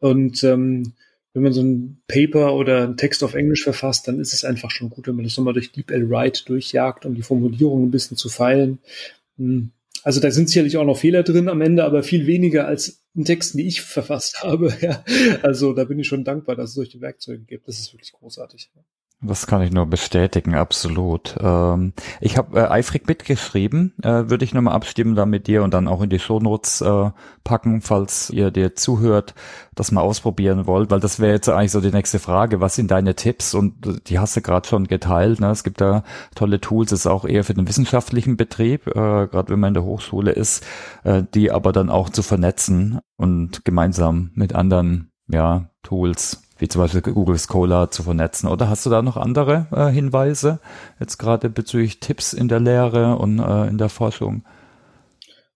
[0.00, 0.94] Und ähm,
[1.34, 4.70] wenn man so ein Paper oder einen Text auf Englisch verfasst, dann ist es einfach
[4.70, 8.16] schon gut, wenn man das nochmal durch DeepL Write durchjagt, um die Formulierung ein bisschen
[8.16, 8.78] zu feilen.
[9.36, 9.70] Hm.
[10.02, 13.24] Also da sind sicherlich auch noch Fehler drin am Ende, aber viel weniger als in
[13.24, 14.72] Texten, die ich verfasst habe.
[14.80, 15.04] Ja.
[15.42, 17.68] Also da bin ich schon dankbar, dass es solche Werkzeuge gibt.
[17.68, 18.70] Das ist wirklich großartig.
[19.20, 21.36] Das kann ich nur bestätigen, absolut.
[21.40, 25.74] Ähm, ich habe äh, eifrig mitgeschrieben, äh, würde ich nochmal abstimmen da mit dir und
[25.74, 27.10] dann auch in die Shownotes äh,
[27.42, 29.34] packen, falls ihr dir zuhört,
[29.74, 32.92] das mal ausprobieren wollt, weil das wäre jetzt eigentlich so die nächste Frage, was sind
[32.92, 33.54] deine Tipps?
[33.54, 35.40] Und die hast du gerade schon geteilt.
[35.40, 35.50] Ne?
[35.50, 36.04] Es gibt da
[36.36, 39.84] tolle Tools, ist auch eher für den wissenschaftlichen Betrieb, äh, gerade wenn man in der
[39.84, 40.64] Hochschule ist,
[41.02, 46.82] äh, die aber dann auch zu vernetzen und gemeinsam mit anderen ja, Tools wie zum
[46.82, 48.48] Beispiel Google Scholar zu vernetzen.
[48.48, 50.60] Oder hast du da noch andere äh, Hinweise,
[51.00, 54.44] jetzt gerade bezüglich Tipps in der Lehre und äh, in der Forschung?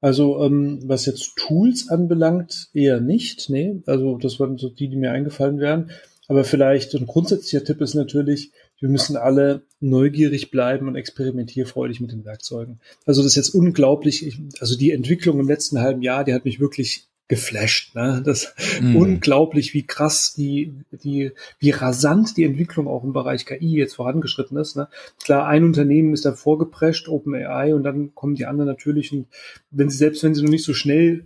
[0.01, 3.49] Also ähm, was jetzt Tools anbelangt, eher nicht.
[3.51, 5.91] Nee, also das waren so die, die mir eingefallen wären.
[6.29, 12.11] Aber vielleicht ein grundsätzlicher Tipp ist natürlich, wir müssen alle neugierig bleiben und experimentierfreudig mit
[12.11, 12.81] den Werkzeugen.
[13.05, 14.27] Also das ist jetzt unglaublich.
[14.27, 17.95] Ich, also die Entwicklung im letzten halben Jahr, die hat mich wirklich geflasht.
[17.95, 18.21] Ne?
[18.23, 18.95] Das mm.
[18.95, 24.59] unglaublich, wie krass die, die, wie rasant die Entwicklung auch im Bereich KI jetzt vorangeschritten
[24.59, 24.77] ist.
[24.77, 24.88] Ne?
[25.25, 29.12] Klar, ein Unternehmen ist da vorgeprescht, OpenAI, und dann kommen die anderen natürlich.
[29.12, 29.29] Und
[29.71, 31.25] wenn sie selbst, wenn sie noch nicht so schnell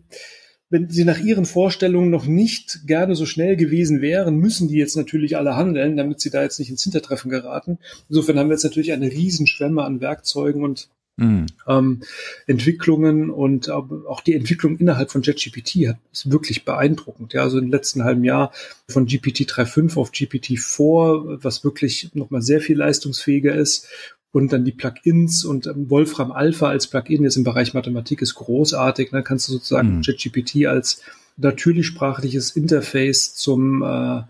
[0.69, 4.97] wenn sie nach ihren Vorstellungen noch nicht gerne so schnell gewesen wären, müssen die jetzt
[4.97, 7.79] natürlich alle handeln, damit sie da jetzt nicht ins Hintertreffen geraten.
[8.09, 11.47] Insofern haben wir jetzt natürlich eine Riesenschwemme an Werkzeugen und mhm.
[11.67, 12.03] ähm,
[12.47, 17.33] Entwicklungen und auch die Entwicklung innerhalb von JetGPT hat, ist wirklich beeindruckend.
[17.33, 18.53] Ja, also im letzten halben Jahr
[18.89, 23.89] von GPT 3.5 auf GPT 4, was wirklich nochmal sehr viel leistungsfähiger ist
[24.37, 28.35] und dann die Plugins und ähm, Wolfram Alpha als Plugin jetzt im Bereich Mathematik ist
[28.35, 29.11] großartig.
[29.11, 30.03] Dann kannst du sozusagen mhm.
[30.03, 31.01] ChatGPT als
[31.39, 34.23] natürlichsprachliches Interface zum äh,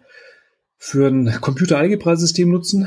[0.87, 2.87] für ein Computer-Algebra-System nutzen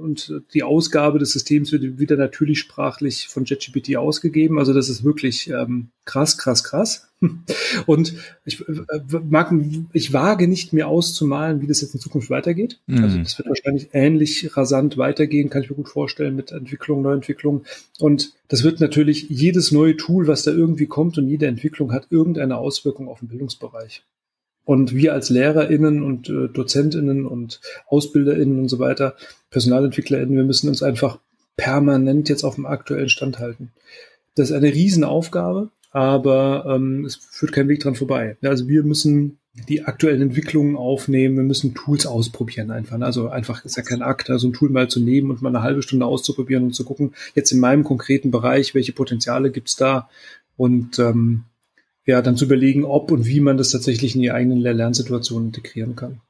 [0.00, 4.58] und die Ausgabe des Systems wird wieder natürlich sprachlich von JetGPT ausgegeben.
[4.58, 7.08] Also das ist wirklich ähm, krass, krass, krass.
[7.86, 8.14] Und
[8.44, 9.54] ich äh, mag,
[9.92, 12.80] ich wage nicht mehr auszumalen, wie das jetzt in Zukunft weitergeht.
[12.88, 13.04] Mhm.
[13.04, 17.64] Also das wird wahrscheinlich ähnlich rasant weitergehen, kann ich mir gut vorstellen mit Entwicklung, Neuentwicklung.
[18.00, 22.08] Und das wird natürlich jedes neue Tool, was da irgendwie kommt und jede Entwicklung hat
[22.10, 24.02] irgendeine Auswirkung auf den Bildungsbereich.
[24.66, 29.14] Und wir als LehrerInnen und äh, DozentInnen und AusbilderInnen und so weiter,
[29.50, 31.20] PersonalentwicklerInnen, wir müssen uns einfach
[31.56, 33.70] permanent jetzt auf dem aktuellen Stand halten.
[34.34, 38.36] Das ist eine Riesenaufgabe, aber ähm, es führt kein Weg dran vorbei.
[38.42, 43.00] Also wir müssen die aktuellen Entwicklungen aufnehmen, wir müssen Tools ausprobieren einfach.
[43.00, 45.62] Also einfach ist ja kein Akt, also ein Tool mal zu nehmen und mal eine
[45.62, 50.10] halbe Stunde auszuprobieren und zu gucken, jetzt in meinem konkreten Bereich, welche Potenziale gibt's da
[50.56, 51.44] und ähm,
[52.06, 55.96] ja, dann zu überlegen, ob und wie man das tatsächlich in die eigenen Lernsituationen integrieren
[55.96, 56.20] kann.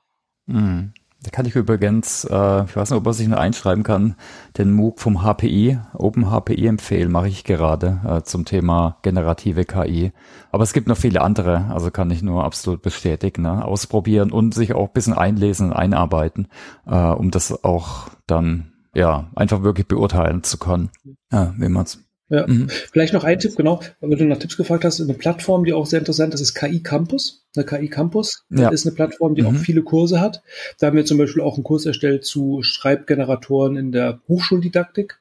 [0.46, 0.92] Mhm.
[1.22, 4.16] Da kann ich übrigens, äh, ich weiß nicht, ob man sich noch einschreiben kann,
[4.58, 10.12] den MOOC vom HPI, Open HPI empfehlen, mache ich gerade äh, zum Thema generative KI.
[10.52, 13.64] Aber es gibt noch viele andere, also kann ich nur absolut bestätigen, ne?
[13.64, 16.48] ausprobieren und sich auch ein bisschen einlesen und einarbeiten,
[16.86, 20.90] äh, um das auch dann ja einfach wirklich beurteilen zu können,
[21.30, 22.46] äh, wie man es ja.
[22.46, 22.68] Mhm.
[22.68, 25.86] Vielleicht noch ein Tipp, genau, weil du nach Tipps gefragt hast, eine Plattform, die auch
[25.86, 27.44] sehr interessant ist, ist KI Campus.
[27.54, 28.68] Eine KI Campus ja.
[28.70, 29.48] ist eine Plattform, die mhm.
[29.48, 30.42] auch viele Kurse hat.
[30.78, 35.20] Da haben wir zum Beispiel auch einen Kurs erstellt zu Schreibgeneratoren in der Hochschuldidaktik.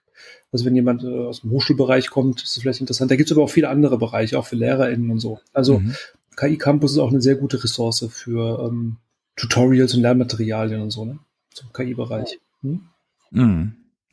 [0.51, 3.11] Also wenn jemand äh, aus dem Hochschulbereich kommt, ist das vielleicht interessant.
[3.11, 5.39] Da gibt es aber auch viele andere Bereiche, auch für LehrerInnen und so.
[5.53, 5.95] Also mhm.
[6.35, 8.97] KI Campus ist auch eine sehr gute Ressource für ähm,
[9.35, 11.19] Tutorials und Lernmaterialien und so, ne?
[11.51, 12.39] Zum KI-Bereich.
[12.61, 12.81] Hm?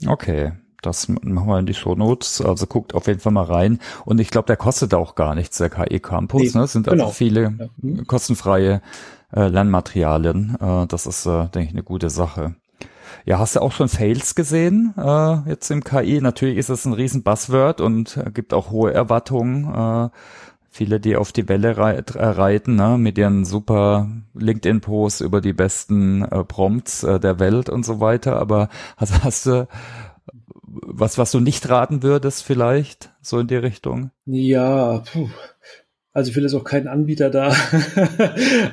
[0.06, 0.52] Okay,
[0.82, 2.40] das machen wir in die Show Notes.
[2.40, 3.78] Also guckt auf jeden Fall mal rein.
[4.04, 6.42] Und ich glaube, der kostet auch gar nichts, der KI Campus.
[6.42, 6.64] Nee, ne?
[6.64, 7.04] Es sind also genau.
[7.04, 8.04] also viele ja.
[8.04, 8.82] Kostenfreie
[9.34, 10.56] äh, Lernmaterialien.
[10.60, 12.54] Äh, das ist, äh, denke ich, eine gute Sache.
[13.24, 16.20] Ja, hast du auch schon Fails gesehen äh, jetzt im KI?
[16.20, 19.72] Natürlich ist es ein riesen Buzzword und äh, gibt auch hohe Erwartungen.
[19.72, 20.08] Äh,
[20.72, 25.52] viele, die auf die Welle reit, äh, reiten, ne, mit ihren super LinkedIn-Posts über die
[25.52, 28.38] besten äh, Prompts äh, der Welt und so weiter.
[28.38, 29.68] Aber hast, hast du
[30.72, 34.10] was, was du nicht raten würdest vielleicht, so in die Richtung?
[34.26, 35.28] Ja, puh.
[36.14, 37.54] Also ich will jetzt auch keinen Anbieter da.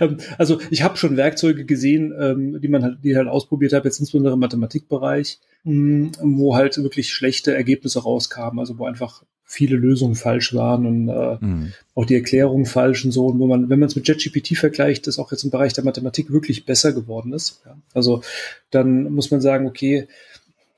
[0.02, 3.88] Ähm, also ich habe schon Werkzeuge gesehen, ähm, die man halt, die halt ausprobiert habe,
[3.88, 9.78] jetzt insbesondere im Mathematikbereich, mm, wo halt wirklich schlechte Ergebnisse rauskamen, also wo einfach viele
[9.78, 11.74] Lösungen falsch waren und äh, mhm.
[11.96, 13.26] auch die Erklärungen falsch und so.
[13.26, 15.84] Und wo man, wenn man es mit JetGPT vergleicht, das auch jetzt im Bereich der
[15.84, 17.62] Mathematik wirklich besser geworden ist.
[17.66, 17.76] Ja.
[17.94, 18.22] Also
[18.70, 20.08] dann muss man sagen, okay,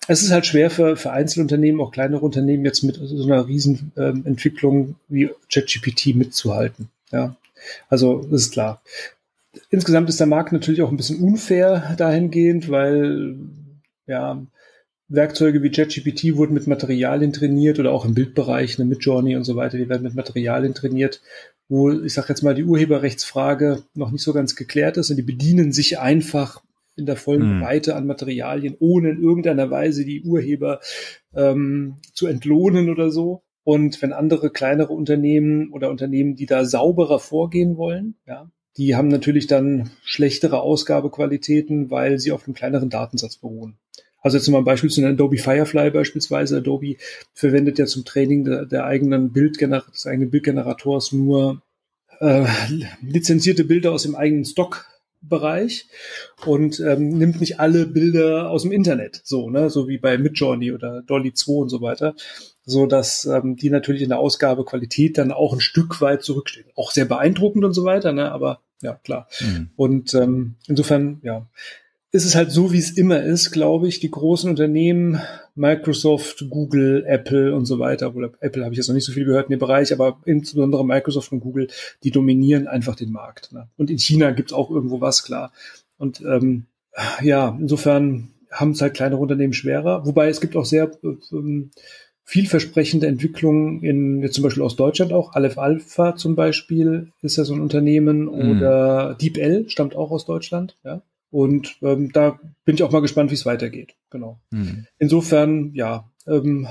[0.08, 3.92] es ist halt schwer für, für Einzelunternehmen, auch kleinere Unternehmen jetzt mit so einer riesen
[3.98, 6.90] ähm, Entwicklung wie ChatGPT mitzuhalten.
[7.12, 7.36] Ja,
[7.90, 8.82] also das ist klar.
[9.70, 13.36] Insgesamt ist der Markt natürlich auch ein bisschen unfair dahingehend, weil
[14.08, 14.42] ja
[15.08, 19.44] Werkzeuge wie ChatGPT wurden mit Materialien trainiert oder auch im Bildbereich, ne, mit Journey und
[19.44, 21.22] so weiter, die werden mit Materialien trainiert,
[21.68, 25.22] wo ich sage jetzt mal die Urheberrechtsfrage noch nicht so ganz geklärt ist und die
[25.22, 26.62] bedienen sich einfach
[27.02, 27.62] in der vollen mhm.
[27.62, 30.80] Breite an Materialien, ohne in irgendeiner Weise die Urheber
[31.36, 33.44] ähm, zu entlohnen oder so.
[33.64, 39.10] Und wenn andere kleinere Unternehmen oder Unternehmen, die da sauberer vorgehen wollen, ja, die haben
[39.10, 43.78] natürlich dann schlechtere Ausgabequalitäten, weil sie auf einem kleineren Datensatz beruhen.
[44.22, 46.58] Also jetzt mal ein Beispiel zu nennen, Adobe Firefly beispielsweise.
[46.58, 46.96] Adobe
[47.34, 51.62] verwendet ja zum Training der, der eigenen Bildgener des eigenen Bildgenerators nur
[52.20, 52.46] äh,
[53.02, 54.86] lizenzierte Bilder aus dem eigenen Stock
[55.22, 55.88] Bereich
[56.46, 60.72] und ähm, nimmt nicht alle Bilder aus dem Internet, so, ne, so wie bei Midjourney
[60.72, 62.16] oder Dolly 2 und so weiter,
[62.66, 66.68] so dass ähm, die natürlich in der Ausgabequalität dann auch ein Stück weit zurückstehen.
[66.76, 69.28] Auch sehr beeindruckend und so weiter, ne, aber ja, klar.
[69.40, 69.70] Mhm.
[69.76, 71.48] Und ähm, insofern, ja,
[72.14, 74.00] ist es halt so, wie es immer ist, glaube ich.
[74.00, 75.22] Die großen Unternehmen,
[75.56, 79.26] Microsoft, Google, Apple und so weiter, obwohl Apple habe ich jetzt noch nicht so viel
[79.26, 81.68] gehört in dem Bereich, aber insbesondere Microsoft und Google,
[82.04, 83.54] die dominieren einfach den Markt.
[83.54, 83.70] Ne?
[83.78, 85.54] Und in China gibt es auch irgendwo was, klar.
[85.98, 86.66] Und ähm,
[87.22, 90.06] ja, insofern haben es halt kleinere Unternehmen schwerer.
[90.06, 90.92] Wobei es gibt auch sehr
[91.32, 91.72] ähm,
[92.26, 97.46] vielversprechende Entwicklungen in, jetzt zum Beispiel aus Deutschland auch, Aleph Alpha zum Beispiel ist ja
[97.46, 98.30] so ein Unternehmen mhm.
[98.30, 101.02] oder DeepL stammt auch aus Deutschland, ja.
[101.32, 103.96] Und ähm, da bin ich auch mal gespannt, wie es weitergeht.
[104.10, 104.40] Genau.
[104.52, 104.86] Mhm.
[105.00, 106.68] Insofern, ja, ähm,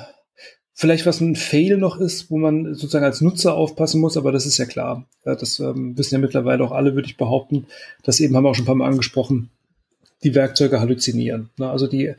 [0.75, 4.47] vielleicht was ein Fail noch ist, wo man sozusagen als Nutzer aufpassen muss, aber das
[4.47, 5.07] ist ja klar.
[5.25, 7.67] Ja, das ähm, wissen ja mittlerweile auch alle, würde ich behaupten.
[8.03, 9.51] Das eben haben wir auch schon ein paar Mal angesprochen.
[10.23, 11.49] Die Werkzeuge halluzinieren.
[11.57, 11.71] Ne?
[11.71, 12.15] Also die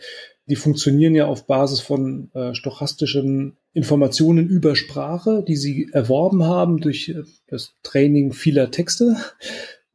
[0.52, 6.82] die funktionieren ja auf Basis von äh, stochastischen Informationen über Sprache, die sie erworben haben
[6.82, 9.16] durch äh, das Training vieler Texte.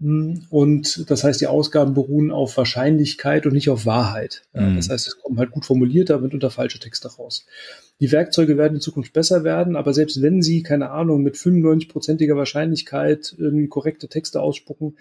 [0.00, 4.42] Hm, und das heißt, die Ausgaben beruhen auf Wahrscheinlichkeit und nicht auf Wahrheit.
[4.52, 4.76] Mhm.
[4.76, 7.46] Das heißt, es kommen halt gut formuliert, aber unter falsche Texte raus.
[8.00, 12.36] Die Werkzeuge werden in Zukunft besser werden, aber selbst wenn sie, keine Ahnung, mit 95-prozentiger
[12.36, 14.98] Wahrscheinlichkeit irgendwie korrekte Texte ausspucken,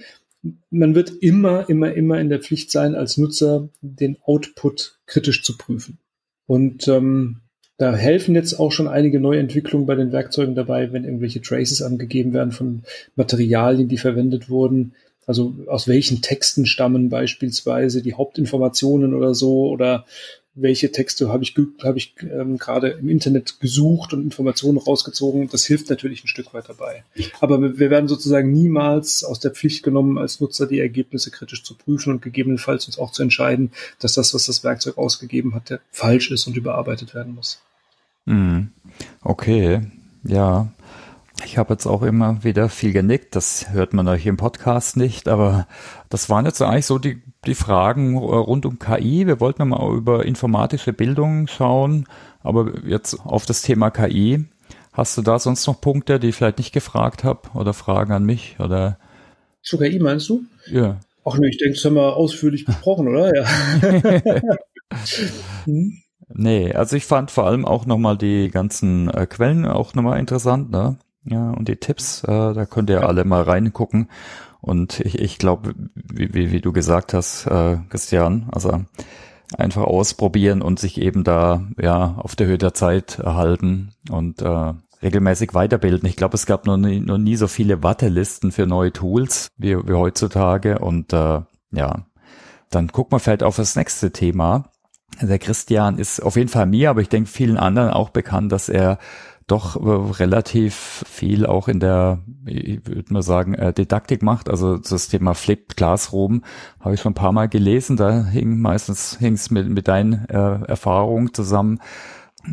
[0.70, 5.58] man wird immer, immer, immer in der Pflicht sein, als Nutzer den Output kritisch zu
[5.58, 6.00] prüfen.
[6.46, 7.42] Und ähm,
[7.78, 11.82] da helfen jetzt auch schon einige neue Entwicklungen bei den Werkzeugen dabei, wenn irgendwelche Traces
[11.82, 12.84] angegeben werden von
[13.16, 14.94] Materialien, die verwendet wurden.
[15.26, 20.06] Also aus welchen Texten stammen beispielsweise die Hauptinformationen oder so oder
[20.56, 25.50] welche Texte habe ich, hab ich ähm, gerade im Internet gesucht und Informationen rausgezogen.
[25.50, 27.04] Das hilft natürlich ein Stück weit dabei.
[27.42, 31.76] Aber wir werden sozusagen niemals aus der Pflicht genommen, als Nutzer die Ergebnisse kritisch zu
[31.76, 36.32] prüfen und gegebenenfalls uns auch zu entscheiden, dass das, was das Werkzeug ausgegeben hat, falsch
[36.32, 37.62] ist und überarbeitet werden muss.
[38.26, 38.70] Hm.
[39.22, 39.82] Okay,
[40.24, 40.72] ja.
[41.44, 45.28] Ich habe jetzt auch immer wieder viel genickt, das hört man euch im Podcast nicht,
[45.28, 45.68] aber
[46.10, 49.28] das waren jetzt eigentlich so die, die Fragen rund um KI.
[49.28, 52.08] Wir wollten mal über informatische Bildung schauen,
[52.42, 54.46] aber jetzt auf das Thema KI.
[54.94, 58.24] Hast du da sonst noch Punkte, die ich vielleicht nicht gefragt habe oder Fragen an
[58.24, 58.98] mich oder?
[59.62, 60.44] Zu KI meinst du?
[60.68, 61.00] Ja.
[61.26, 63.36] Ach ne, ich denke, das haben wir ausführlich besprochen, oder?
[63.36, 63.46] Ja.
[65.66, 66.02] hm?
[66.30, 70.72] Nee, also ich fand vor allem auch nochmal die ganzen äh, Quellen auch nochmal interessant,
[70.72, 70.98] ne?
[71.26, 74.10] Ja, und die Tipps, äh, da könnt ihr alle mal reingucken.
[74.62, 78.84] Und ich, ich glaube, wie, wie, wie du gesagt hast, äh, Christian, also
[79.58, 84.74] einfach ausprobieren und sich eben da ja auf der Höhe der Zeit erhalten und äh,
[85.02, 86.08] regelmäßig weiterbilden.
[86.10, 89.76] Ich glaube, es gab noch nie, noch nie so viele Wartelisten für neue Tools wie,
[89.88, 90.80] wie heutzutage.
[90.80, 92.06] Und äh, ja,
[92.70, 94.72] dann gucken wir vielleicht auf das nächste Thema.
[95.22, 98.68] Der Christian ist auf jeden Fall mir, aber ich denke vielen anderen auch bekannt, dass
[98.68, 98.98] er
[99.48, 104.50] doch äh, relativ viel auch in der, ich würde mal sagen, äh, Didaktik macht.
[104.50, 106.44] Also das Thema Flipped Classroom
[106.80, 107.96] habe ich schon ein paar Mal gelesen.
[107.96, 111.80] Da hing meistens hing's mit, mit deinen äh, Erfahrungen zusammen.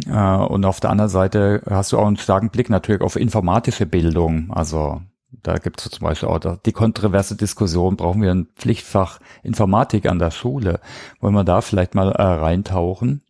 [0.06, 3.86] Äh, und auf der anderen Seite hast du auch einen starken Blick natürlich auf informatische
[3.86, 4.50] Bildung.
[4.50, 5.00] Also
[5.42, 10.18] da gibt es zum Beispiel auch die kontroverse Diskussion, brauchen wir ein Pflichtfach Informatik an
[10.18, 10.80] der Schule?
[11.20, 13.22] Wollen wir da vielleicht mal äh, reintauchen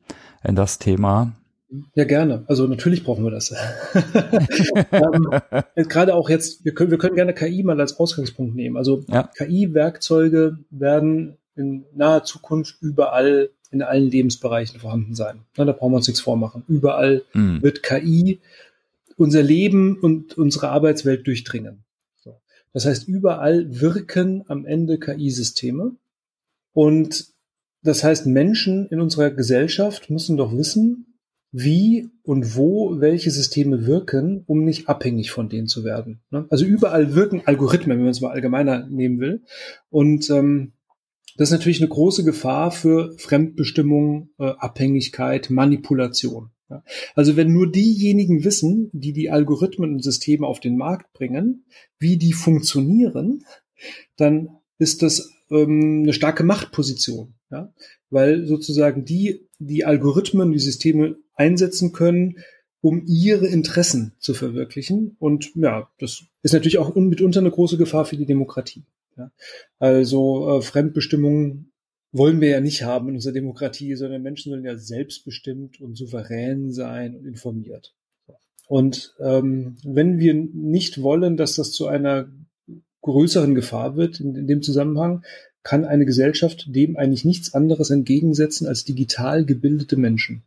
[0.42, 1.32] in das Thema?
[1.94, 2.44] Ja, gerne.
[2.48, 3.50] Also natürlich brauchen wir das.
[4.92, 5.30] ähm,
[5.88, 8.76] gerade auch jetzt, wir können, wir können gerne KI mal als Ausgangspunkt nehmen.
[8.76, 9.30] Also ja.
[9.36, 15.40] KI-Werkzeuge werden in naher Zukunft überall in allen Lebensbereichen vorhanden sein.
[15.56, 16.62] Na, da brauchen wir uns nichts vormachen.
[16.68, 17.62] Überall mhm.
[17.62, 18.40] wird KI
[19.16, 21.84] unser Leben und unsere Arbeitswelt durchdringen.
[22.16, 22.40] So.
[22.72, 25.96] Das heißt, überall wirken am Ende KI-Systeme.
[26.72, 27.32] Und
[27.82, 31.11] das heißt, Menschen in unserer Gesellschaft müssen doch wissen,
[31.52, 36.22] wie und wo welche Systeme wirken, um nicht abhängig von denen zu werden.
[36.30, 36.46] Ne?
[36.48, 39.42] Also überall wirken Algorithmen, wenn man es mal allgemeiner nehmen will.
[39.90, 40.72] Und ähm,
[41.36, 46.50] das ist natürlich eine große Gefahr für Fremdbestimmung, äh, Abhängigkeit, Manipulation.
[47.14, 51.66] Also wenn nur diejenigen wissen, die die Algorithmen und Systeme auf den Markt bringen,
[51.98, 53.44] wie die funktionieren,
[54.16, 57.34] dann ist das ähm, eine starke Machtposition.
[57.50, 57.72] Ja?
[58.12, 62.38] Weil sozusagen die, die Algorithmen, die Systeme einsetzen können,
[62.80, 65.16] um ihre Interessen zu verwirklichen.
[65.18, 68.84] Und ja, das ist natürlich auch mitunter eine große Gefahr für die Demokratie.
[69.16, 69.30] Ja.
[69.78, 71.72] Also äh, Fremdbestimmung
[72.12, 76.70] wollen wir ja nicht haben in unserer Demokratie, sondern Menschen sollen ja selbstbestimmt und souverän
[76.70, 77.94] sein und informiert.
[78.68, 82.28] Und ähm, wenn wir nicht wollen, dass das zu einer
[83.02, 85.24] größeren Gefahr wird in, in dem Zusammenhang,
[85.62, 90.42] kann eine Gesellschaft dem eigentlich nichts anderes entgegensetzen als digital gebildete Menschen.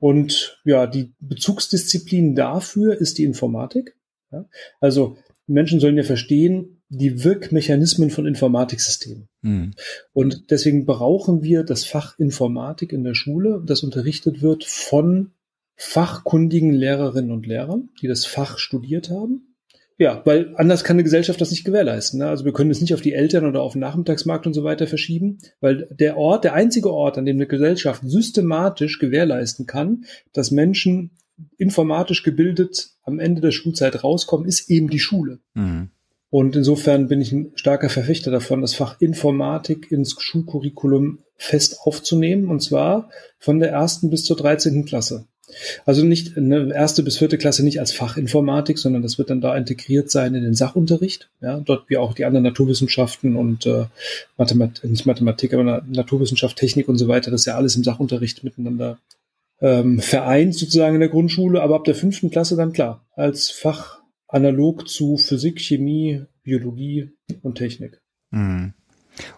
[0.00, 3.96] Und ja, die Bezugsdisziplin dafür ist die Informatik.
[4.32, 4.46] Ja?
[4.80, 5.16] Also
[5.46, 9.28] Menschen sollen ja verstehen, die Wirkmechanismen von Informatiksystemen.
[9.42, 9.72] Mhm.
[10.12, 15.32] Und deswegen brauchen wir das Fach Informatik in der Schule, das unterrichtet wird von
[15.76, 19.53] fachkundigen Lehrerinnen und Lehrern, die das Fach studiert haben
[19.96, 22.18] Ja, weil anders kann eine Gesellschaft das nicht gewährleisten.
[22.18, 22.26] Ne?
[22.26, 24.88] Also wir können es nicht auf die Eltern oder auf den Nachmittagsmarkt und so weiter
[24.88, 30.50] verschieben, weil der Ort, der einzige Ort, an dem eine Gesellschaft systematisch gewährleisten kann, dass
[30.50, 31.12] Menschen
[31.58, 35.38] informatisch gebildet am Ende der Schulzeit rauskommen, ist eben die Schule.
[35.54, 35.90] Mhm.
[36.30, 42.48] Und insofern bin ich ein starker Verfechter davon, das Fach Informatik ins Schulcurriculum fest aufzunehmen,
[42.48, 44.84] und zwar von der ersten bis zur 13.
[44.84, 45.26] Klasse.
[45.84, 49.56] Also nicht eine erste bis vierte Klasse nicht als Fachinformatik, sondern das wird dann da
[49.56, 51.30] integriert sein in den Sachunterricht.
[51.40, 53.86] Ja, dort wie auch die anderen Naturwissenschaften und äh,
[54.36, 57.30] Mathematik, nicht Mathematik, aber Naturwissenschaft, Technik und so weiter.
[57.30, 58.98] Das ist ja alles im Sachunterricht miteinander
[59.60, 61.62] ähm, vereint sozusagen in der Grundschule.
[61.62, 67.10] Aber ab der fünften Klasse dann klar als Fach analog zu Physik, Chemie, Biologie
[67.42, 68.00] und Technik.
[68.30, 68.74] Mhm.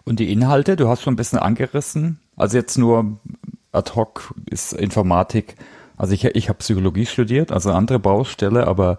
[0.03, 2.19] Und die Inhalte, du hast schon ein bisschen angerissen.
[2.35, 3.19] Also jetzt nur
[3.71, 5.55] ad hoc ist Informatik
[5.97, 8.97] also ich, ich habe Psychologie studiert, also andere Baustelle, aber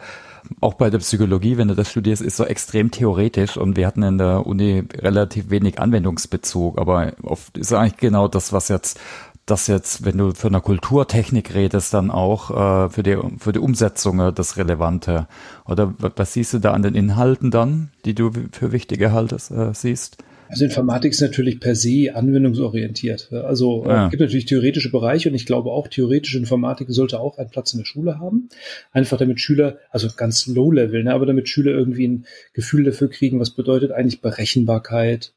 [0.61, 4.03] auch bei der Psychologie, wenn du das studierst, ist so extrem theoretisch und wir hatten
[4.03, 9.01] in der Uni relativ wenig Anwendungsbezug, aber oft ist eigentlich genau das, was jetzt
[9.47, 13.59] das jetzt, wenn du für eine Kulturtechnik redest, dann auch äh, für die für die
[13.59, 15.27] Umsetzung äh, das Relevante.
[15.65, 19.73] Oder was siehst du da an den Inhalten dann, die du für wichtige haltest, äh,
[19.73, 20.19] siehst?
[20.49, 23.33] Also Informatik ist natürlich per se anwendungsorientiert.
[23.33, 24.05] Also äh, ja.
[24.07, 27.73] es gibt natürlich theoretische Bereiche und ich glaube auch theoretische Informatik sollte auch einen Platz
[27.73, 28.49] in der Schule haben.
[28.93, 33.11] Einfach damit Schüler, also ganz low level, ne, aber damit Schüler irgendwie ein Gefühl dafür
[33.11, 35.35] kriegen, was bedeutet eigentlich Berechenbarkeit,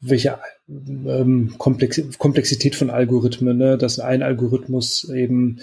[0.00, 0.38] welche
[0.68, 5.60] ähm, Komplexität von Algorithmen, ne, dass ein Algorithmus eben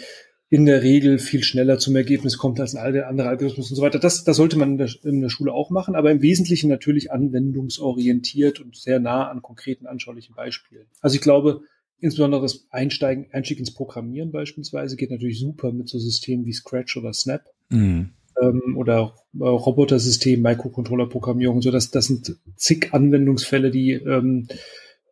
[0.52, 4.00] in der Regel viel schneller zum Ergebnis kommt als ein anderer Algorithmus und so weiter.
[4.00, 7.10] Das, das sollte man in der, in der Schule auch machen, aber im Wesentlichen natürlich
[7.10, 10.88] anwendungsorientiert und sehr nah an konkreten, anschaulichen Beispielen.
[11.00, 11.62] Also ich glaube,
[12.02, 16.98] insbesondere das Einsteigen, Einstieg ins Programmieren beispielsweise geht natürlich super mit so Systemen wie Scratch
[16.98, 17.46] oder Snap.
[17.70, 18.10] Mhm.
[18.42, 24.50] Ähm, oder äh, Robotersystem, Microcontroller-Programmierung, so dass das sind zig Anwendungsfälle, die ähm,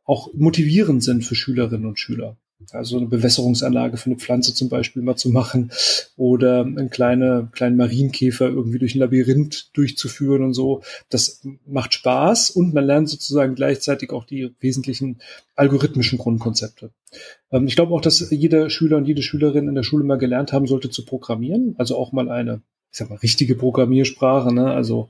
[0.03, 2.35] auch motivierend sind für Schülerinnen und Schüler
[2.71, 5.71] also eine Bewässerungsanlage für eine Pflanze zum Beispiel mal zu machen
[6.17, 10.83] oder einen kleine, kleinen Marienkäfer irgendwie durch ein Labyrinth durchzuführen und so.
[11.09, 15.19] Das macht Spaß und man lernt sozusagen gleichzeitig auch die wesentlichen
[15.55, 16.91] algorithmischen Grundkonzepte.
[17.51, 20.53] Ähm, ich glaube auch, dass jeder Schüler und jede Schülerin in der Schule mal gelernt
[20.53, 24.71] haben sollte zu programmieren, also auch mal eine, ich sag mal, richtige Programmiersprache, ne?
[24.71, 25.09] also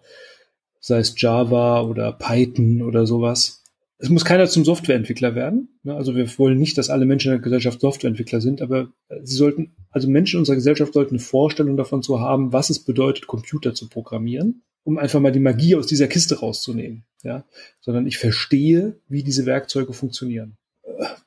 [0.80, 3.59] sei es Java oder Python oder sowas
[4.02, 5.78] es muss keiner zum Softwareentwickler werden.
[5.84, 5.94] Ne?
[5.94, 9.36] Also wir wollen nicht, dass alle Menschen in der Gesellschaft Softwareentwickler sind, aber äh, sie
[9.36, 13.28] sollten, also Menschen in unserer Gesellschaft sollten eine Vorstellung davon zu haben, was es bedeutet,
[13.28, 17.04] Computer zu programmieren, um einfach mal die Magie aus dieser Kiste rauszunehmen.
[17.24, 17.44] Ja?
[17.82, 20.56] Sondern ich verstehe, wie diese Werkzeuge funktionieren.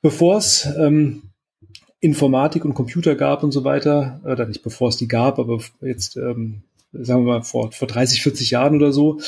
[0.01, 1.25] Bevor es ähm,
[2.01, 6.17] Informatik und Computer gab und so weiter, oder nicht bevor es die gab, aber jetzt
[6.17, 6.63] ähm,
[6.93, 9.21] sagen wir mal, vor, vor 30, 40 Jahren oder so,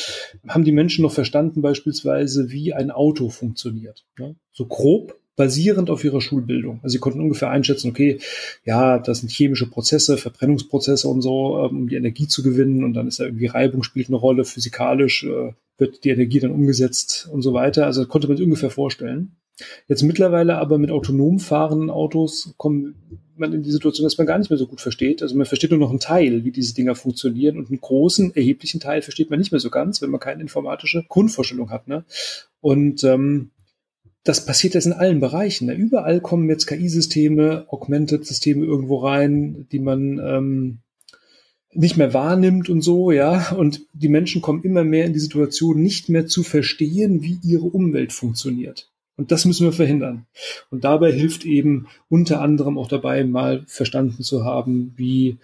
[0.47, 4.05] haben die Menschen noch verstanden beispielsweise, wie ein Auto funktioniert.
[4.19, 4.37] Ne?
[4.53, 6.81] So grob basierend auf ihrer Schulbildung.
[6.83, 8.21] Also sie konnten ungefähr einschätzen, okay,
[8.65, 12.95] ja, das sind chemische Prozesse, Verbrennungsprozesse und so, ähm, um die Energie zu gewinnen und
[12.95, 17.29] dann ist da irgendwie Reibung spielt eine Rolle, physikalisch äh, wird die Energie dann umgesetzt
[17.33, 17.87] und so weiter.
[17.87, 19.37] Also konnte man sich ungefähr vorstellen.
[19.89, 22.95] Jetzt mittlerweile aber mit autonom fahrenden Autos kommt
[23.37, 25.23] man in die Situation, dass man gar nicht mehr so gut versteht.
[25.23, 28.81] Also man versteht nur noch einen Teil, wie diese Dinger funktionieren und einen großen, erheblichen
[28.81, 31.89] Teil versteht man nicht mehr so ganz, wenn man keine informatische Grundvorstellung hat.
[31.89, 32.05] Ne?
[32.61, 33.51] Und ähm,
[34.25, 35.67] das passiert jetzt in allen Bereichen.
[35.67, 35.75] Ne?
[35.75, 40.79] Überall kommen jetzt KI-Systeme, Augmented-Systeme irgendwo rein, die man ähm,
[41.75, 43.51] nicht mehr wahrnimmt und so, ja.
[43.53, 47.67] Und die Menschen kommen immer mehr in die Situation, nicht mehr zu verstehen, wie ihre
[47.67, 48.94] Umwelt funktioniert.
[49.17, 50.27] Und das müssen wir verhindern.
[50.71, 55.39] Und dabei hilft eben unter anderem auch dabei, mal verstanden zu haben, wie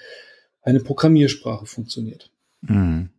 [0.63, 2.31] eine Programmiersprache funktioniert.
[2.67, 3.11] Hm.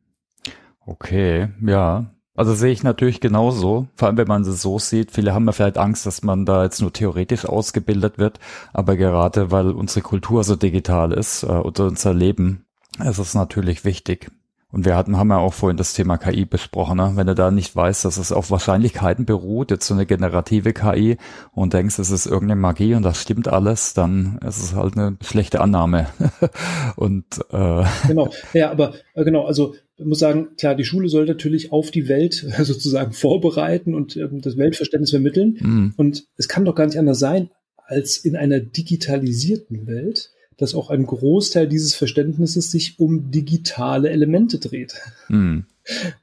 [0.85, 2.13] Okay, ja.
[2.33, 5.11] Also sehe ich natürlich genauso, vor allem wenn man es so sieht.
[5.11, 8.39] Viele haben ja vielleicht Angst, dass man da jetzt nur theoretisch ausgebildet wird,
[8.73, 12.65] aber gerade weil unsere Kultur so digital ist äh, oder unser Leben,
[13.03, 14.31] ist es natürlich wichtig.
[14.71, 16.97] Und wir hatten, haben ja auch vorhin das Thema KI besprochen.
[16.97, 17.11] Ne?
[17.15, 21.17] Wenn du da nicht weißt, dass es auf Wahrscheinlichkeiten beruht, jetzt so eine generative KI
[21.51, 25.17] und denkst, es ist irgendeine Magie und das stimmt alles, dann ist es halt eine
[25.21, 26.07] schlechte Annahme.
[26.95, 31.25] und äh genau, ja, aber äh, genau, also ich muss sagen, klar, die Schule soll
[31.25, 35.57] natürlich auf die Welt sozusagen vorbereiten und ähm, das Weltverständnis vermitteln.
[35.59, 35.93] Mhm.
[35.97, 37.51] Und es kann doch gar nicht anders sein,
[37.85, 44.59] als in einer digitalisierten Welt dass auch ein Großteil dieses Verständnisses sich um digitale Elemente
[44.59, 44.95] dreht.
[45.29, 45.65] Mhm.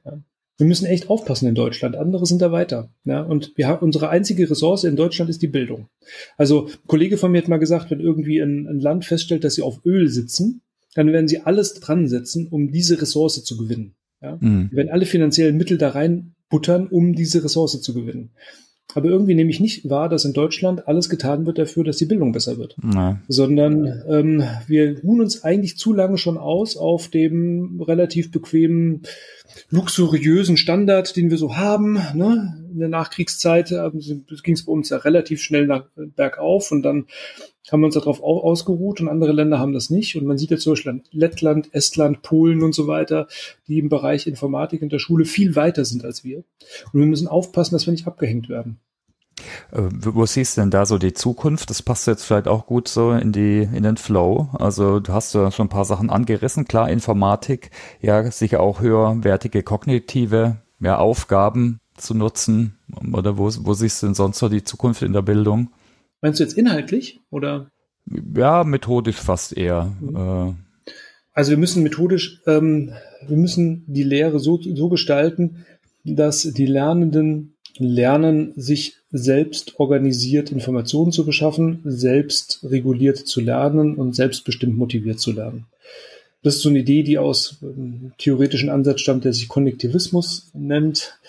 [0.05, 0.19] Ja.
[0.59, 1.95] Wir müssen echt aufpassen in Deutschland.
[1.95, 2.89] Andere sind da weiter.
[3.05, 5.87] Ja, und wir haben unsere einzige Ressource in Deutschland ist die Bildung.
[6.37, 9.55] Also ein Kollege von mir hat mal gesagt, wenn irgendwie ein, ein Land feststellt, dass
[9.55, 10.61] sie auf Öl sitzen,
[10.95, 13.95] dann werden sie alles dran setzen, um diese Ressource zu gewinnen.
[14.21, 14.37] Ja?
[14.41, 14.69] Mhm.
[14.71, 18.31] Wir werden alle finanziellen Mittel da reinbuttern, um diese Ressource zu gewinnen.
[18.95, 22.05] Aber irgendwie nehme ich nicht wahr, dass in Deutschland alles getan wird dafür, dass die
[22.05, 22.75] Bildung besser wird.
[22.81, 23.21] Nein.
[23.27, 29.03] Sondern ähm, wir ruhen uns eigentlich zu lange schon aus auf dem relativ bequemen,
[29.69, 31.93] luxuriösen Standard, den wir so haben.
[32.13, 32.65] Ne?
[32.71, 37.07] In der Nachkriegszeit äh, ging es bei uns ja relativ schnell nach, bergauf und dann
[37.71, 40.15] haben wir uns darauf ausgeruht und andere Länder haben das nicht.
[40.15, 43.27] Und man sieht jetzt zum Beispiel Lettland, Estland, Polen und so weiter,
[43.67, 46.43] die im Bereich Informatik in der Schule viel weiter sind als wir.
[46.91, 48.79] Und wir müssen aufpassen, dass wir nicht abgehängt werden.
[49.71, 51.69] Äh, wo siehst du denn da so die Zukunft?
[51.69, 54.49] Das passt jetzt vielleicht auch gut so in die, in den Flow.
[54.53, 56.65] Also du hast ja schon ein paar Sachen angerissen.
[56.65, 57.71] Klar, Informatik,
[58.01, 62.77] ja, sicher auch höherwertige kognitive ja, Aufgaben zu nutzen.
[63.13, 65.69] Oder wo, wo siehst du denn sonst so die Zukunft in der Bildung?
[66.21, 67.69] Meinst du jetzt inhaltlich oder?
[68.35, 69.91] Ja, methodisch fast eher.
[69.99, 70.57] Mhm.
[71.33, 72.91] Also wir müssen methodisch, ähm,
[73.25, 75.65] wir müssen die Lehre so, so gestalten,
[76.03, 84.15] dass die Lernenden lernen, sich selbst organisiert Informationen zu beschaffen, selbst reguliert zu lernen und
[84.15, 85.65] selbstbestimmt motiviert zu lernen.
[86.43, 91.19] Das ist so eine Idee, die aus ähm, theoretischen Ansatz stammt, der sich Konnektivismus nennt,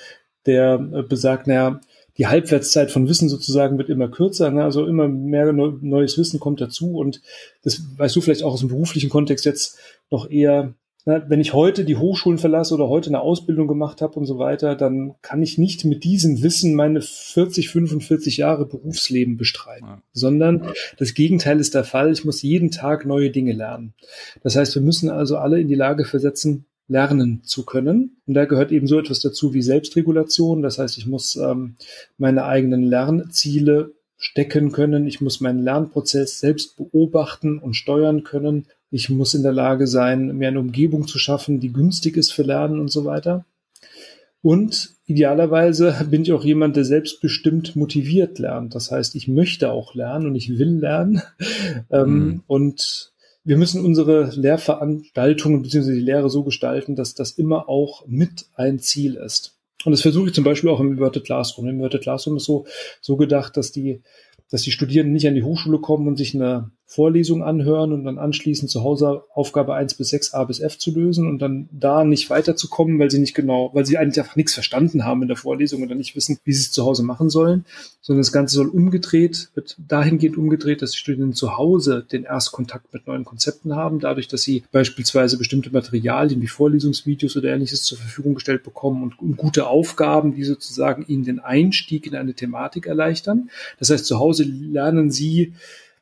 [0.46, 1.80] der äh, besagt, naja,
[2.18, 4.62] die Halbwertszeit von Wissen sozusagen wird immer kürzer, ne?
[4.62, 7.22] also immer mehr neues Wissen kommt dazu und
[7.62, 9.78] das weißt du vielleicht auch aus dem beruflichen Kontext jetzt
[10.10, 10.74] noch eher?
[11.04, 14.76] Wenn ich heute die Hochschulen verlasse oder heute eine Ausbildung gemacht habe und so weiter,
[14.76, 20.02] dann kann ich nicht mit diesem Wissen meine 40, 45 Jahre Berufsleben bestreiten, ja.
[20.12, 22.12] sondern das Gegenteil ist der Fall.
[22.12, 23.94] Ich muss jeden Tag neue Dinge lernen.
[24.42, 28.16] Das heißt, wir müssen also alle in die Lage versetzen, lernen zu können.
[28.26, 30.60] Und da gehört eben so etwas dazu wie Selbstregulation.
[30.60, 31.76] Das heißt, ich muss ähm,
[32.18, 35.06] meine eigenen Lernziele stecken können.
[35.06, 38.66] Ich muss meinen Lernprozess selbst beobachten und steuern können.
[38.90, 42.42] Ich muss in der Lage sein, mir eine Umgebung zu schaffen, die günstig ist für
[42.42, 43.44] Lernen und so weiter.
[44.42, 48.74] Und idealerweise bin ich auch jemand, der selbstbestimmt motiviert lernt.
[48.74, 51.22] Das heißt, ich möchte auch lernen und ich will lernen.
[51.92, 52.42] Ähm, mhm.
[52.46, 53.12] Und
[53.42, 55.94] wir müssen unsere Lehrveranstaltungen bzw.
[55.94, 59.58] die Lehre so gestalten, dass das immer auch mit ein Ziel ist.
[59.84, 61.66] Und das versuche ich zum Beispiel auch im Inverted Classroom.
[61.66, 62.66] Im Inverted Classroom ist so,
[63.00, 64.02] so gedacht, dass die,
[64.50, 68.18] dass die Studierenden nicht an die Hochschule kommen und sich eine Vorlesung anhören und dann
[68.18, 72.02] anschließend zu Hause Aufgabe 1 bis 6 A bis F zu lösen und dann da
[72.02, 75.36] nicht weiterzukommen, weil sie nicht genau, weil sie eigentlich einfach nichts verstanden haben in der
[75.36, 77.64] Vorlesung oder nicht wissen, wie sie es zu Hause machen sollen,
[78.00, 82.92] sondern das Ganze soll umgedreht, wird dahingehend umgedreht, dass die Studierenden zu Hause den Erstkontakt
[82.92, 87.98] mit neuen Konzepten haben, dadurch, dass sie beispielsweise bestimmte Materialien wie Vorlesungsvideos oder ähnliches zur
[87.98, 92.88] Verfügung gestellt bekommen und, und gute Aufgaben, die sozusagen ihnen den Einstieg in eine Thematik
[92.88, 93.48] erleichtern.
[93.78, 95.52] Das heißt, zu Hause lernen sie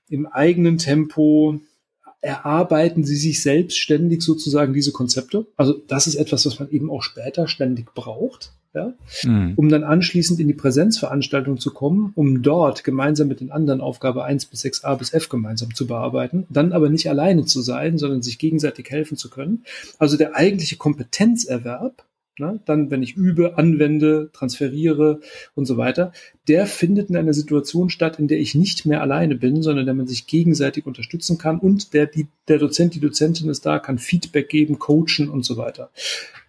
[0.09, 1.61] im eigenen Tempo
[2.21, 5.47] erarbeiten sie sich selbstständig sozusagen diese Konzepte.
[5.57, 8.93] Also das ist etwas, was man eben auch später ständig braucht, ja,
[9.23, 9.53] mhm.
[9.57, 14.25] um dann anschließend in die Präsenzveranstaltung zu kommen, um dort gemeinsam mit den anderen Aufgabe
[14.25, 18.23] 1 bis 6a bis f gemeinsam zu bearbeiten, dann aber nicht alleine zu sein, sondern
[18.23, 19.65] sich gegenseitig helfen zu können.
[19.99, 22.05] Also der eigentliche Kompetenzerwerb
[22.39, 25.21] ne, dann wenn ich übe, anwende, transferiere
[25.55, 26.13] und so weiter,
[26.47, 29.95] der findet in einer Situation statt, in der ich nicht mehr alleine bin, sondern der
[29.95, 33.99] man sich gegenseitig unterstützen kann und der, die, der Dozent, die Dozentin ist da, kann
[33.99, 35.91] Feedback geben, coachen und so weiter.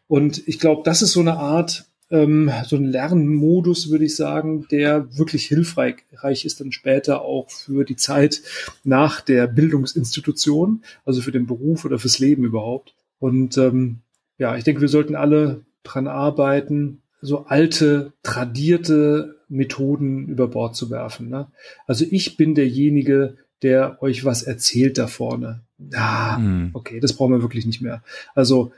[0.07, 4.67] Und ich glaube, das ist so eine Art, ähm, so ein Lernmodus, würde ich sagen,
[4.71, 6.03] der wirklich hilfreich
[6.43, 8.41] ist dann später auch für die Zeit
[8.83, 12.95] nach der Bildungsinstitution, also für den Beruf oder fürs Leben überhaupt.
[13.19, 13.99] Und ähm,
[14.37, 20.89] ja, ich denke, wir sollten alle dran arbeiten, so alte, tradierte Methoden über Bord zu
[20.89, 21.29] werfen.
[21.29, 21.47] Ne?
[21.87, 25.61] Also ich bin derjenige, der euch was erzählt da vorne.
[25.93, 26.69] Ah, mhm.
[26.73, 28.03] okay, das brauchen wir wirklich nicht mehr.
[28.35, 28.71] Also,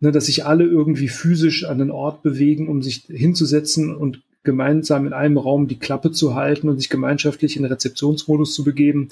[0.00, 5.06] ne, dass sich alle irgendwie physisch an den Ort bewegen, um sich hinzusetzen und gemeinsam
[5.06, 9.08] in einem Raum die Klappe zu halten und sich gemeinschaftlich in Rezeptionsmodus zu begeben.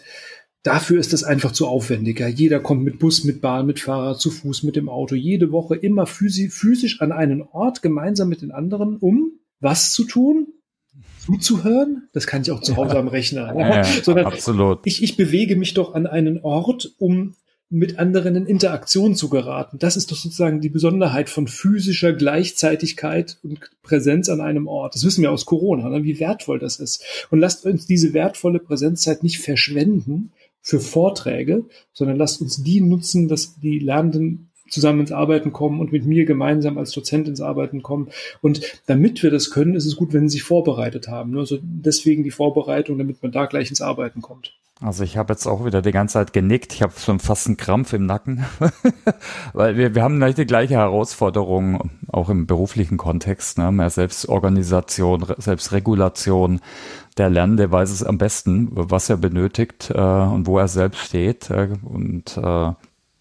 [0.63, 2.21] Dafür ist es einfach zu aufwendig.
[2.21, 2.29] Ja.
[2.29, 5.75] Jeder kommt mit Bus, mit Bahn, mit Fahrrad, zu Fuß, mit dem Auto, jede Woche
[5.75, 10.49] immer physisch an einen Ort gemeinsam mit den anderen, um was zu tun?
[11.25, 12.09] Zuzuhören?
[12.13, 13.55] Das kann ich auch zu Hause am Rechner.
[13.57, 14.81] Ja, ja, Sondern absolut.
[14.85, 17.35] Ich, ich bewege mich doch an einen Ort, um
[17.73, 19.79] mit anderen in Interaktion zu geraten.
[19.79, 24.95] Das ist doch sozusagen die Besonderheit von physischer Gleichzeitigkeit und Präsenz an einem Ort.
[24.95, 27.03] Das wissen wir aus Corona, ne, wie wertvoll das ist.
[27.31, 30.33] Und lasst uns diese wertvolle Präsenzzeit nicht verschwenden,
[30.63, 35.93] für Vorträge, sondern lasst uns die nutzen, dass die Lernenden zusammen ins Arbeiten kommen und
[35.93, 38.09] mit mir gemeinsam als Dozent ins Arbeiten kommen.
[38.41, 41.37] Und damit wir das können, ist es gut, wenn sie sich vorbereitet haben.
[41.39, 44.55] Also deswegen die Vorbereitung, damit man da gleich ins Arbeiten kommt.
[44.83, 46.73] Also ich habe jetzt auch wieder die ganze Zeit genickt.
[46.73, 48.45] Ich habe schon fast einen Krampf im Nacken,
[49.53, 53.71] weil wir, wir haben nicht die gleiche Herausforderung, auch im beruflichen Kontext, ne?
[53.71, 56.61] mehr Selbstorganisation, Selbstregulation.
[57.17, 61.49] Der Lernende weiß es am besten, was er benötigt äh, und wo er selbst steht.
[61.51, 62.73] Äh, und äh,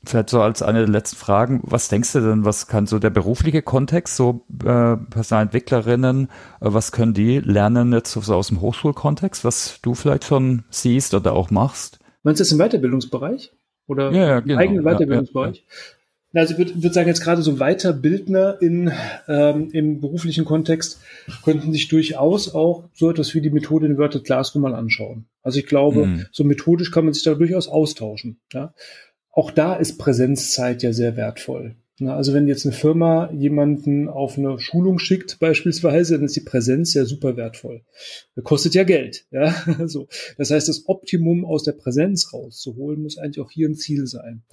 [0.04, 3.12] Vielleicht so als eine der letzten Fragen, was denkst du denn, was kann so der
[3.12, 6.28] berufliche Kontext, so äh, Personalentwicklerinnen, äh,
[6.60, 11.34] was können die lernen jetzt so aus dem Hochschulkontext, was du vielleicht schon siehst oder
[11.34, 12.00] auch machst?
[12.24, 13.52] Meinst du das im Weiterbildungsbereich?
[13.88, 14.54] Oder ja, ja, genau.
[14.54, 15.58] im eigenen Weiterbildungsbereich?
[15.58, 15.64] Ja,
[16.34, 16.42] ja.
[16.42, 18.92] Also ich würde würd sagen, jetzt gerade so Weiterbildner in,
[19.28, 21.02] ähm, im beruflichen Kontext
[21.44, 25.26] könnten sich durchaus auch so etwas wie die Methode in Inverted Classroom mal anschauen.
[25.44, 26.26] Also ich glaube, mhm.
[26.32, 28.40] so methodisch kann man sich da durchaus austauschen.
[28.54, 28.74] Ja?
[29.32, 31.76] Auch da ist Präsenzzeit ja sehr wertvoll.
[32.10, 36.94] Also wenn jetzt eine Firma jemanden auf eine Schulung schickt beispielsweise, dann ist die Präsenz
[36.94, 37.84] ja super wertvoll.
[38.36, 39.26] Das kostet ja Geld.
[39.32, 39.54] Ja?
[39.88, 40.08] So.
[40.38, 44.44] Das heißt, das Optimum aus der Präsenz rauszuholen, muss eigentlich auch hier ein Ziel sein.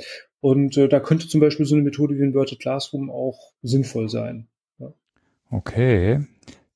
[0.41, 4.09] Und äh, da könnte zum Beispiel so eine Methode wie ein Virtual Classroom auch sinnvoll
[4.09, 4.49] sein.
[4.79, 4.93] Ja.
[5.51, 6.27] Okay.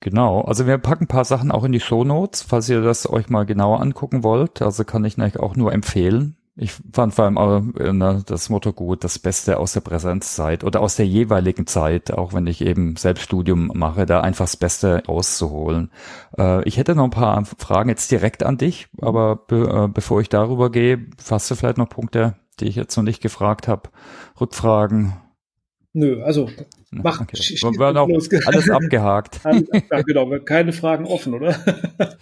[0.01, 3.09] Genau, also wir packen ein paar Sachen auch in die Show Notes, falls ihr das
[3.09, 4.61] euch mal genauer angucken wollt.
[4.61, 6.37] Also kann ich eigentlich auch nur empfehlen.
[6.55, 7.61] Ich fand vor allem aber
[7.93, 12.35] ne, das Motto gut, das Beste aus der Präsenzzeit oder aus der jeweiligen Zeit, auch
[12.35, 15.91] wenn ich eben Selbststudium mache, da einfach das Beste rauszuholen.
[16.37, 20.21] Äh, ich hätte noch ein paar Fragen jetzt direkt an dich, aber be äh, bevor
[20.21, 23.89] ich darüber gehe, hast du vielleicht noch Punkte, die ich jetzt noch nicht gefragt habe?
[24.39, 25.15] Rückfragen?
[25.95, 26.51] Nö, also
[26.91, 27.23] mach.
[27.23, 27.39] Okay.
[27.39, 28.09] Wir werden auch
[28.47, 29.41] alles abgehakt.
[29.45, 30.07] alles abgehakt.
[30.07, 31.57] Genau, keine Fragen offen, oder?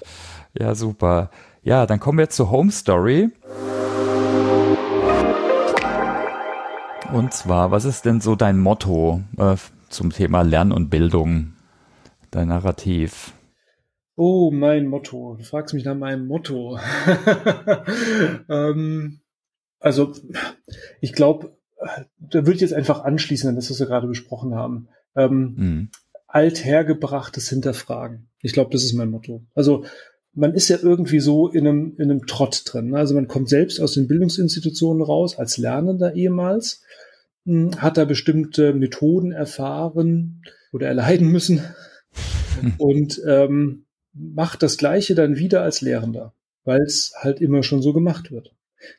[0.57, 1.31] ja, super.
[1.63, 3.31] Ja, dann kommen wir zur Home Story.
[7.13, 9.57] Und zwar, was ist denn so dein Motto äh,
[9.89, 11.55] zum Thema Lernen und Bildung?
[12.31, 13.33] Dein Narrativ?
[14.15, 15.35] Oh, mein Motto.
[15.37, 16.79] Du fragst mich nach meinem Motto.
[18.49, 19.21] ähm,
[19.81, 20.13] also,
[21.01, 21.57] ich glaube,
[22.19, 24.89] da würde ich jetzt einfach anschließen an das, was wir gerade besprochen haben.
[25.17, 25.89] Ähm, mhm.
[26.29, 28.29] Althergebrachtes Hinterfragen.
[28.41, 29.43] Ich glaube, das ist mein Motto.
[29.55, 29.85] Also,
[30.33, 32.95] man ist ja irgendwie so in einem, in einem Trott drin.
[32.95, 36.83] Also man kommt selbst aus den Bildungsinstitutionen raus, als Lernender ehemals,
[37.45, 41.63] hm, hat da bestimmte Methoden erfahren oder erleiden müssen
[42.79, 47.93] und ähm, macht das Gleiche dann wieder als Lehrender, weil es halt immer schon so
[47.93, 48.55] gemacht wird.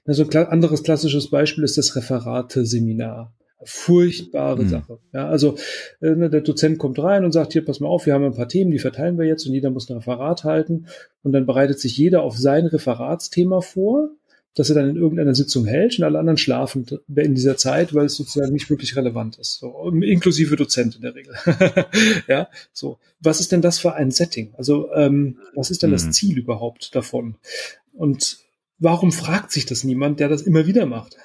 [0.06, 3.34] Also ein anderes klassisches Beispiel ist das Referate-Seminar.
[3.64, 4.70] Furchtbare mhm.
[4.70, 4.99] Sache.
[5.14, 5.55] Ja, also
[6.01, 8.36] äh, ne, der Dozent kommt rein und sagt, hier, pass mal auf, wir haben ein
[8.36, 10.88] paar Themen, die verteilen wir jetzt und jeder muss ein Referat halten.
[11.24, 14.09] Und dann bereitet sich jeder auf sein Referatsthema vor
[14.53, 16.86] dass er dann in irgendeiner Sitzung hält und alle anderen schlafen
[17.16, 19.59] in dieser Zeit, weil es sozusagen nicht wirklich relevant ist.
[19.59, 21.34] So, inklusive Dozent in der Regel.
[22.28, 22.99] ja, so.
[23.22, 24.53] Was ist denn das für ein Setting?
[24.57, 25.95] Also, ähm, was ist denn mhm.
[25.95, 27.36] das Ziel überhaupt davon?
[27.93, 28.39] Und
[28.78, 31.16] warum fragt sich das niemand, der das immer wieder macht?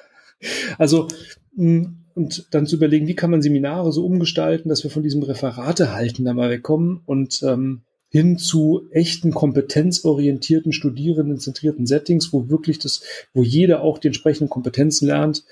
[0.79, 1.09] Also,
[1.57, 5.23] hm, und dann zu überlegen, wie kann man Seminare so umgestalten, dass wir von diesem
[5.23, 12.79] Referate halten da mal wegkommen und ähm, hin zu echten kompetenzorientierten, studierendenzentrierten Settings, wo wirklich
[12.79, 13.03] das,
[13.35, 15.45] wo jeder auch die entsprechenden Kompetenzen lernt,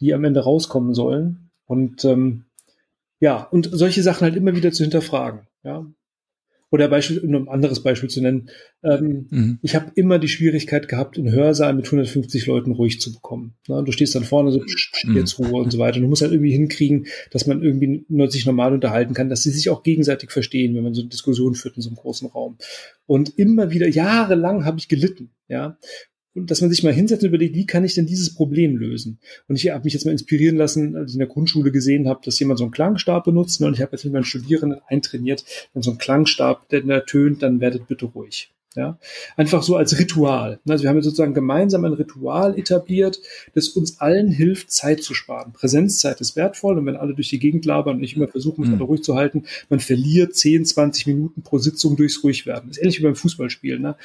[0.00, 1.50] die am Ende rauskommen sollen.
[1.64, 2.44] Und ähm,
[3.18, 5.46] ja, und solche Sachen halt immer wieder zu hinterfragen.
[5.64, 5.86] Ja,
[6.70, 8.48] oder Beispiel, um ein anderes Beispiel zu nennen.
[8.82, 9.58] Ähm, mhm.
[9.62, 13.54] Ich habe immer die Schwierigkeit gehabt, einen Hörsaal mit 150 Leuten ruhig zu bekommen.
[13.68, 13.82] Ne?
[13.84, 14.60] Du stehst dann vorne so,
[15.04, 15.16] mhm.
[15.16, 15.96] jetzt Ruhe und so weiter.
[15.96, 19.42] Und du musst halt irgendwie hinkriegen, dass man irgendwie nur sich normal unterhalten kann, dass
[19.42, 22.28] sie sich auch gegenseitig verstehen, wenn man so eine Diskussion führt in so einem großen
[22.28, 22.56] Raum.
[23.06, 25.76] Und immer wieder, jahrelang habe ich gelitten, ja
[26.34, 29.18] dass man sich mal hinsetzt und überlegt, wie kann ich denn dieses Problem lösen?
[29.48, 32.20] Und ich habe mich jetzt mal inspirieren lassen, als ich in der Grundschule gesehen habe,
[32.24, 33.60] dass jemand so einen Klangstab benutzt.
[33.60, 33.66] Ne?
[33.66, 37.60] Und ich habe jetzt mit meinen Studierenden eintrainiert, wenn so ein Klangstab, der ertönt, dann
[37.60, 38.50] werdet bitte ruhig.
[38.76, 39.00] Ja,
[39.36, 40.60] einfach so als Ritual.
[40.68, 43.20] Also wir haben sozusagen gemeinsam ein Ritual etabliert,
[43.52, 45.52] das uns allen hilft, Zeit zu sparen.
[45.52, 48.70] Präsenzzeit ist wertvoll und wenn alle durch die Gegend labern und nicht immer versuchen, mich
[48.70, 48.80] mhm.
[48.80, 52.68] ruhig zu halten, man verliert 10, 20 Minuten pro Sitzung durchs Ruhigwerden.
[52.68, 53.82] Das ist ähnlich wie beim Fußballspielen.
[53.82, 53.96] Ne?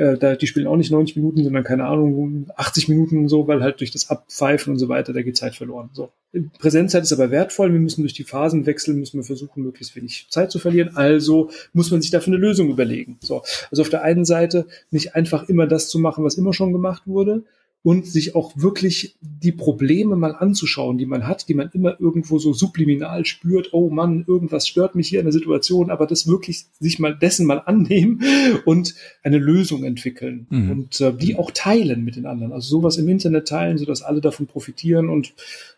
[0.00, 3.46] Äh, da, die spielen auch nicht 90 Minuten, sondern keine Ahnung, 80 Minuten und so,
[3.46, 5.90] weil halt durch das Abpfeifen und so weiter, da geht Zeit verloren.
[5.92, 6.10] So.
[6.58, 7.70] Präsenzzeit ist aber wertvoll.
[7.70, 10.96] Wir müssen durch die Phasen wechseln, müssen wir versuchen, möglichst wenig Zeit zu verlieren.
[10.96, 13.18] Also muss man sich dafür eine Lösung überlegen.
[13.20, 13.42] So.
[13.70, 17.02] Also auf der einen Seite nicht einfach immer das zu machen, was immer schon gemacht
[17.04, 17.44] wurde,
[17.82, 22.38] und sich auch wirklich die Probleme mal anzuschauen, die man hat, die man immer irgendwo
[22.38, 26.66] so subliminal spürt, oh Mann, irgendwas stört mich hier in der Situation, aber das wirklich
[26.78, 28.22] sich mal dessen mal annehmen
[28.66, 30.70] und eine Lösung entwickeln mhm.
[30.70, 32.52] und äh, die auch teilen mit den anderen.
[32.52, 35.32] Also sowas im Internet teilen, sodass alle davon profitieren und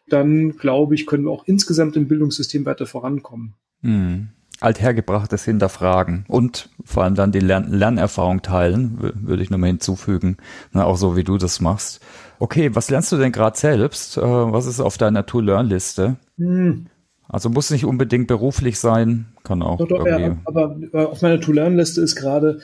[0.09, 3.55] dann, glaube ich, können wir auch insgesamt im Bildungssystem weiter vorankommen.
[3.83, 4.31] Mhm.
[4.63, 10.37] Althergebrachtes hinterfragen und vor allem dann die Lern Lernerfahrung teilen, würde ich nochmal hinzufügen,
[10.73, 12.01] ne, auch so wie du das machst.
[12.39, 14.17] Okay, was lernst du denn gerade selbst?
[14.17, 16.17] Äh, was ist auf deiner To-Learn-Liste?
[16.39, 16.87] Hm.
[17.29, 19.79] Also muss nicht unbedingt beruflich sein, kann auch.
[19.79, 22.61] Doch, doch, ja, aber auf meiner To-Learn-Liste ist gerade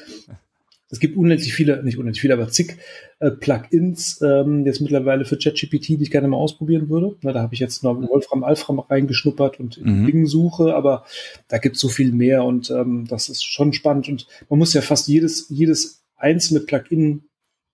[0.90, 2.76] es gibt unendlich viele, nicht unendlich viele, aber zig
[3.18, 7.16] äh, Plugins ähm, jetzt mittlerweile für ChatGPT, die ich gerne mal ausprobieren würde.
[7.22, 10.06] Na, da habe ich jetzt noch Wolfram Alfram reingeschnuppert und mhm.
[10.06, 11.04] Bing-Suche, aber
[11.48, 14.08] da gibt es so viel mehr und ähm, das ist schon spannend.
[14.08, 17.24] Und man muss ja fast jedes, jedes einzelne Plugin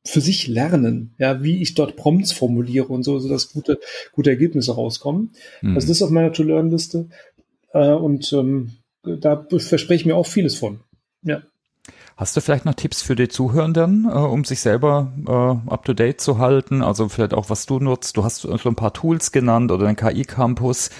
[0.06, 3.78] für sich lernen, ja, wie ich dort Prompts formuliere und so, so dass gute,
[4.12, 5.30] gute Ergebnisse rauskommen.
[5.62, 5.76] Mhm.
[5.76, 7.08] Also das ist auf meiner To-Learn-Liste.
[7.72, 10.80] Äh, und ähm, da verspreche ich mir auch vieles von.
[11.22, 11.42] Ja.
[12.16, 16.38] Hast du vielleicht noch Tipps für die Zuhörenden, äh, um sich selber äh, up-to-date zu
[16.38, 16.82] halten?
[16.82, 18.16] Also vielleicht auch, was du nutzt.
[18.16, 20.90] Du hast so ein paar Tools genannt oder den KI-Campus.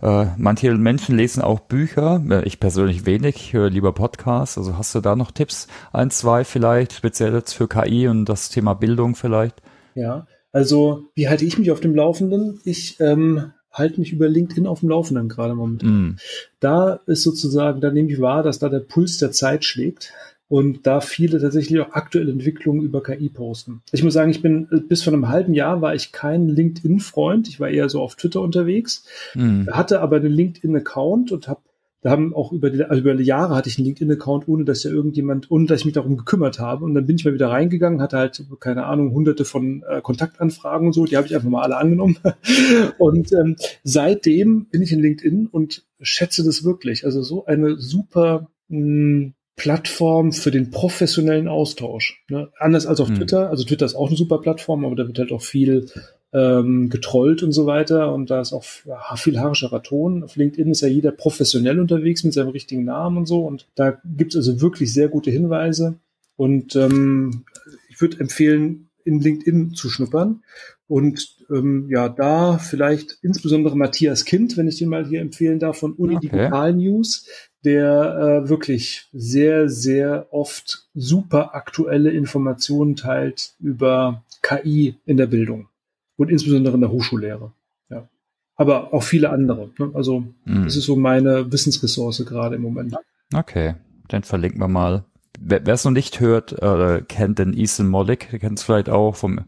[0.00, 2.22] Äh, manche Menschen lesen auch Bücher.
[2.28, 4.56] Äh, ich persönlich wenig, ich höre lieber Podcasts.
[4.56, 5.68] Also hast du da noch Tipps?
[5.92, 9.60] Ein, zwei vielleicht, speziell jetzt für KI und das Thema Bildung vielleicht?
[9.94, 12.60] Ja, also wie halte ich mich auf dem Laufenden?
[12.64, 15.90] Ich ähm, halte mich über LinkedIn auf dem Laufenden gerade momentan.
[15.90, 16.16] Mm.
[16.60, 20.12] Da ist sozusagen, da nehme ich wahr, dass da der Puls der Zeit schlägt
[20.52, 23.80] und da viele tatsächlich auch aktuelle Entwicklungen über KI posten.
[23.90, 27.48] Ich muss sagen, ich bin äh, bis vor einem halben Jahr war ich kein LinkedIn-Freund.
[27.48, 29.66] Ich war eher so auf Twitter unterwegs, mhm.
[29.72, 31.62] hatte aber einen LinkedIn-Account und habe
[32.02, 34.82] da haben auch über die, also über die Jahre hatte ich einen LinkedIn-Account, ohne dass
[34.82, 36.84] ja irgendjemand, ohne dass ich mich darum gekümmert habe.
[36.84, 40.88] Und dann bin ich mal wieder reingegangen, hatte halt, keine Ahnung, hunderte von äh, Kontaktanfragen
[40.88, 42.18] und so, die habe ich einfach mal alle angenommen.
[42.98, 47.06] und ähm, seitdem bin ich in LinkedIn und schätze das wirklich.
[47.06, 52.24] Also so eine super mh, hm, Plattform für den professionellen Austausch.
[52.28, 52.50] Ne?
[52.58, 53.16] Anders als auf mhm.
[53.16, 53.50] Twitter.
[53.50, 55.90] Also Twitter ist auch eine super Plattform, aber da wird halt auch viel
[56.32, 58.12] ähm, getrollt und so weiter.
[58.14, 60.24] Und da ist auch viel haarischerer Ton.
[60.24, 63.44] Auf LinkedIn ist ja jeder professionell unterwegs mit seinem richtigen Namen und so.
[63.46, 65.98] Und da gibt es also wirklich sehr gute Hinweise.
[66.36, 67.44] Und ähm,
[67.90, 70.42] ich würde empfehlen, in LinkedIn zu schnuppern.
[70.86, 75.78] Und ähm, ja, da vielleicht insbesondere Matthias Kind, wenn ich den mal hier empfehlen darf,
[75.78, 76.28] von Uni okay.
[76.28, 77.26] Digital News,
[77.64, 85.68] der äh, wirklich sehr, sehr oft super aktuelle Informationen teilt über KI in der Bildung
[86.16, 87.52] und insbesondere in der Hochschullehre.
[87.88, 88.08] Ja.
[88.56, 89.70] Aber auch viele andere.
[89.78, 89.90] Ne?
[89.94, 90.64] Also mhm.
[90.64, 92.96] das ist so meine Wissensressource gerade im Moment.
[93.32, 93.74] Okay,
[94.08, 95.04] dann verlinken wir mal.
[95.40, 99.16] Wer es noch nicht hört, äh, kennt den Ethan Mollick, der kennt es vielleicht auch
[99.16, 99.40] vom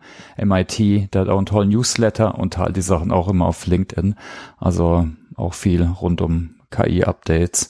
[0.42, 4.14] MIT, der hat auch einen tollen Newsletter und teilt die Sachen auch immer auf LinkedIn.
[4.56, 5.06] Also
[5.36, 7.68] auch viel rund um KI-Updates.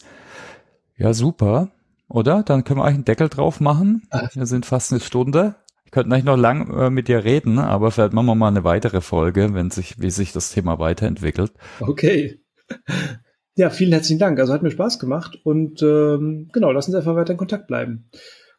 [0.97, 1.70] Ja, super.
[2.09, 2.42] Oder?
[2.42, 4.03] Dann können wir eigentlich einen Deckel drauf machen.
[4.34, 5.57] Wir sind fast eine Stunde.
[5.84, 8.64] Ich könnte eigentlich noch lang äh, mit dir reden, aber vielleicht machen wir mal eine
[8.64, 11.53] weitere Folge, wenn sich, wie sich das Thema weiterentwickelt.
[11.80, 12.40] Okay.
[13.57, 14.40] Ja, vielen herzlichen Dank.
[14.40, 18.11] Also hat mir Spaß gemacht und ähm, genau, lassen Sie einfach weiter in Kontakt bleiben.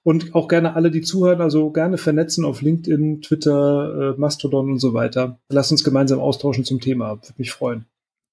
[0.03, 4.79] Und auch gerne alle, die zuhören, also gerne vernetzen auf LinkedIn, Twitter, äh, Mastodon und
[4.79, 5.39] so weiter.
[5.49, 7.09] Lass uns gemeinsam austauschen zum Thema.
[7.09, 7.88] Würde mich freuen.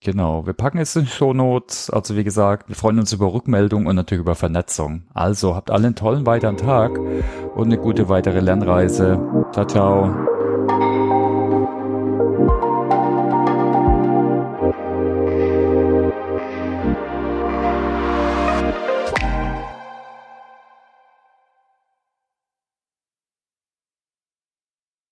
[0.05, 1.89] Genau, wir packen es in Show Notes.
[1.89, 5.03] Also wie gesagt, wir freuen uns über Rückmeldung und natürlich über Vernetzung.
[5.15, 6.99] Also habt alle einen tollen weiteren Tag
[7.55, 9.21] und eine gute weitere Lernreise.
[9.53, 10.32] Ciao, ciao.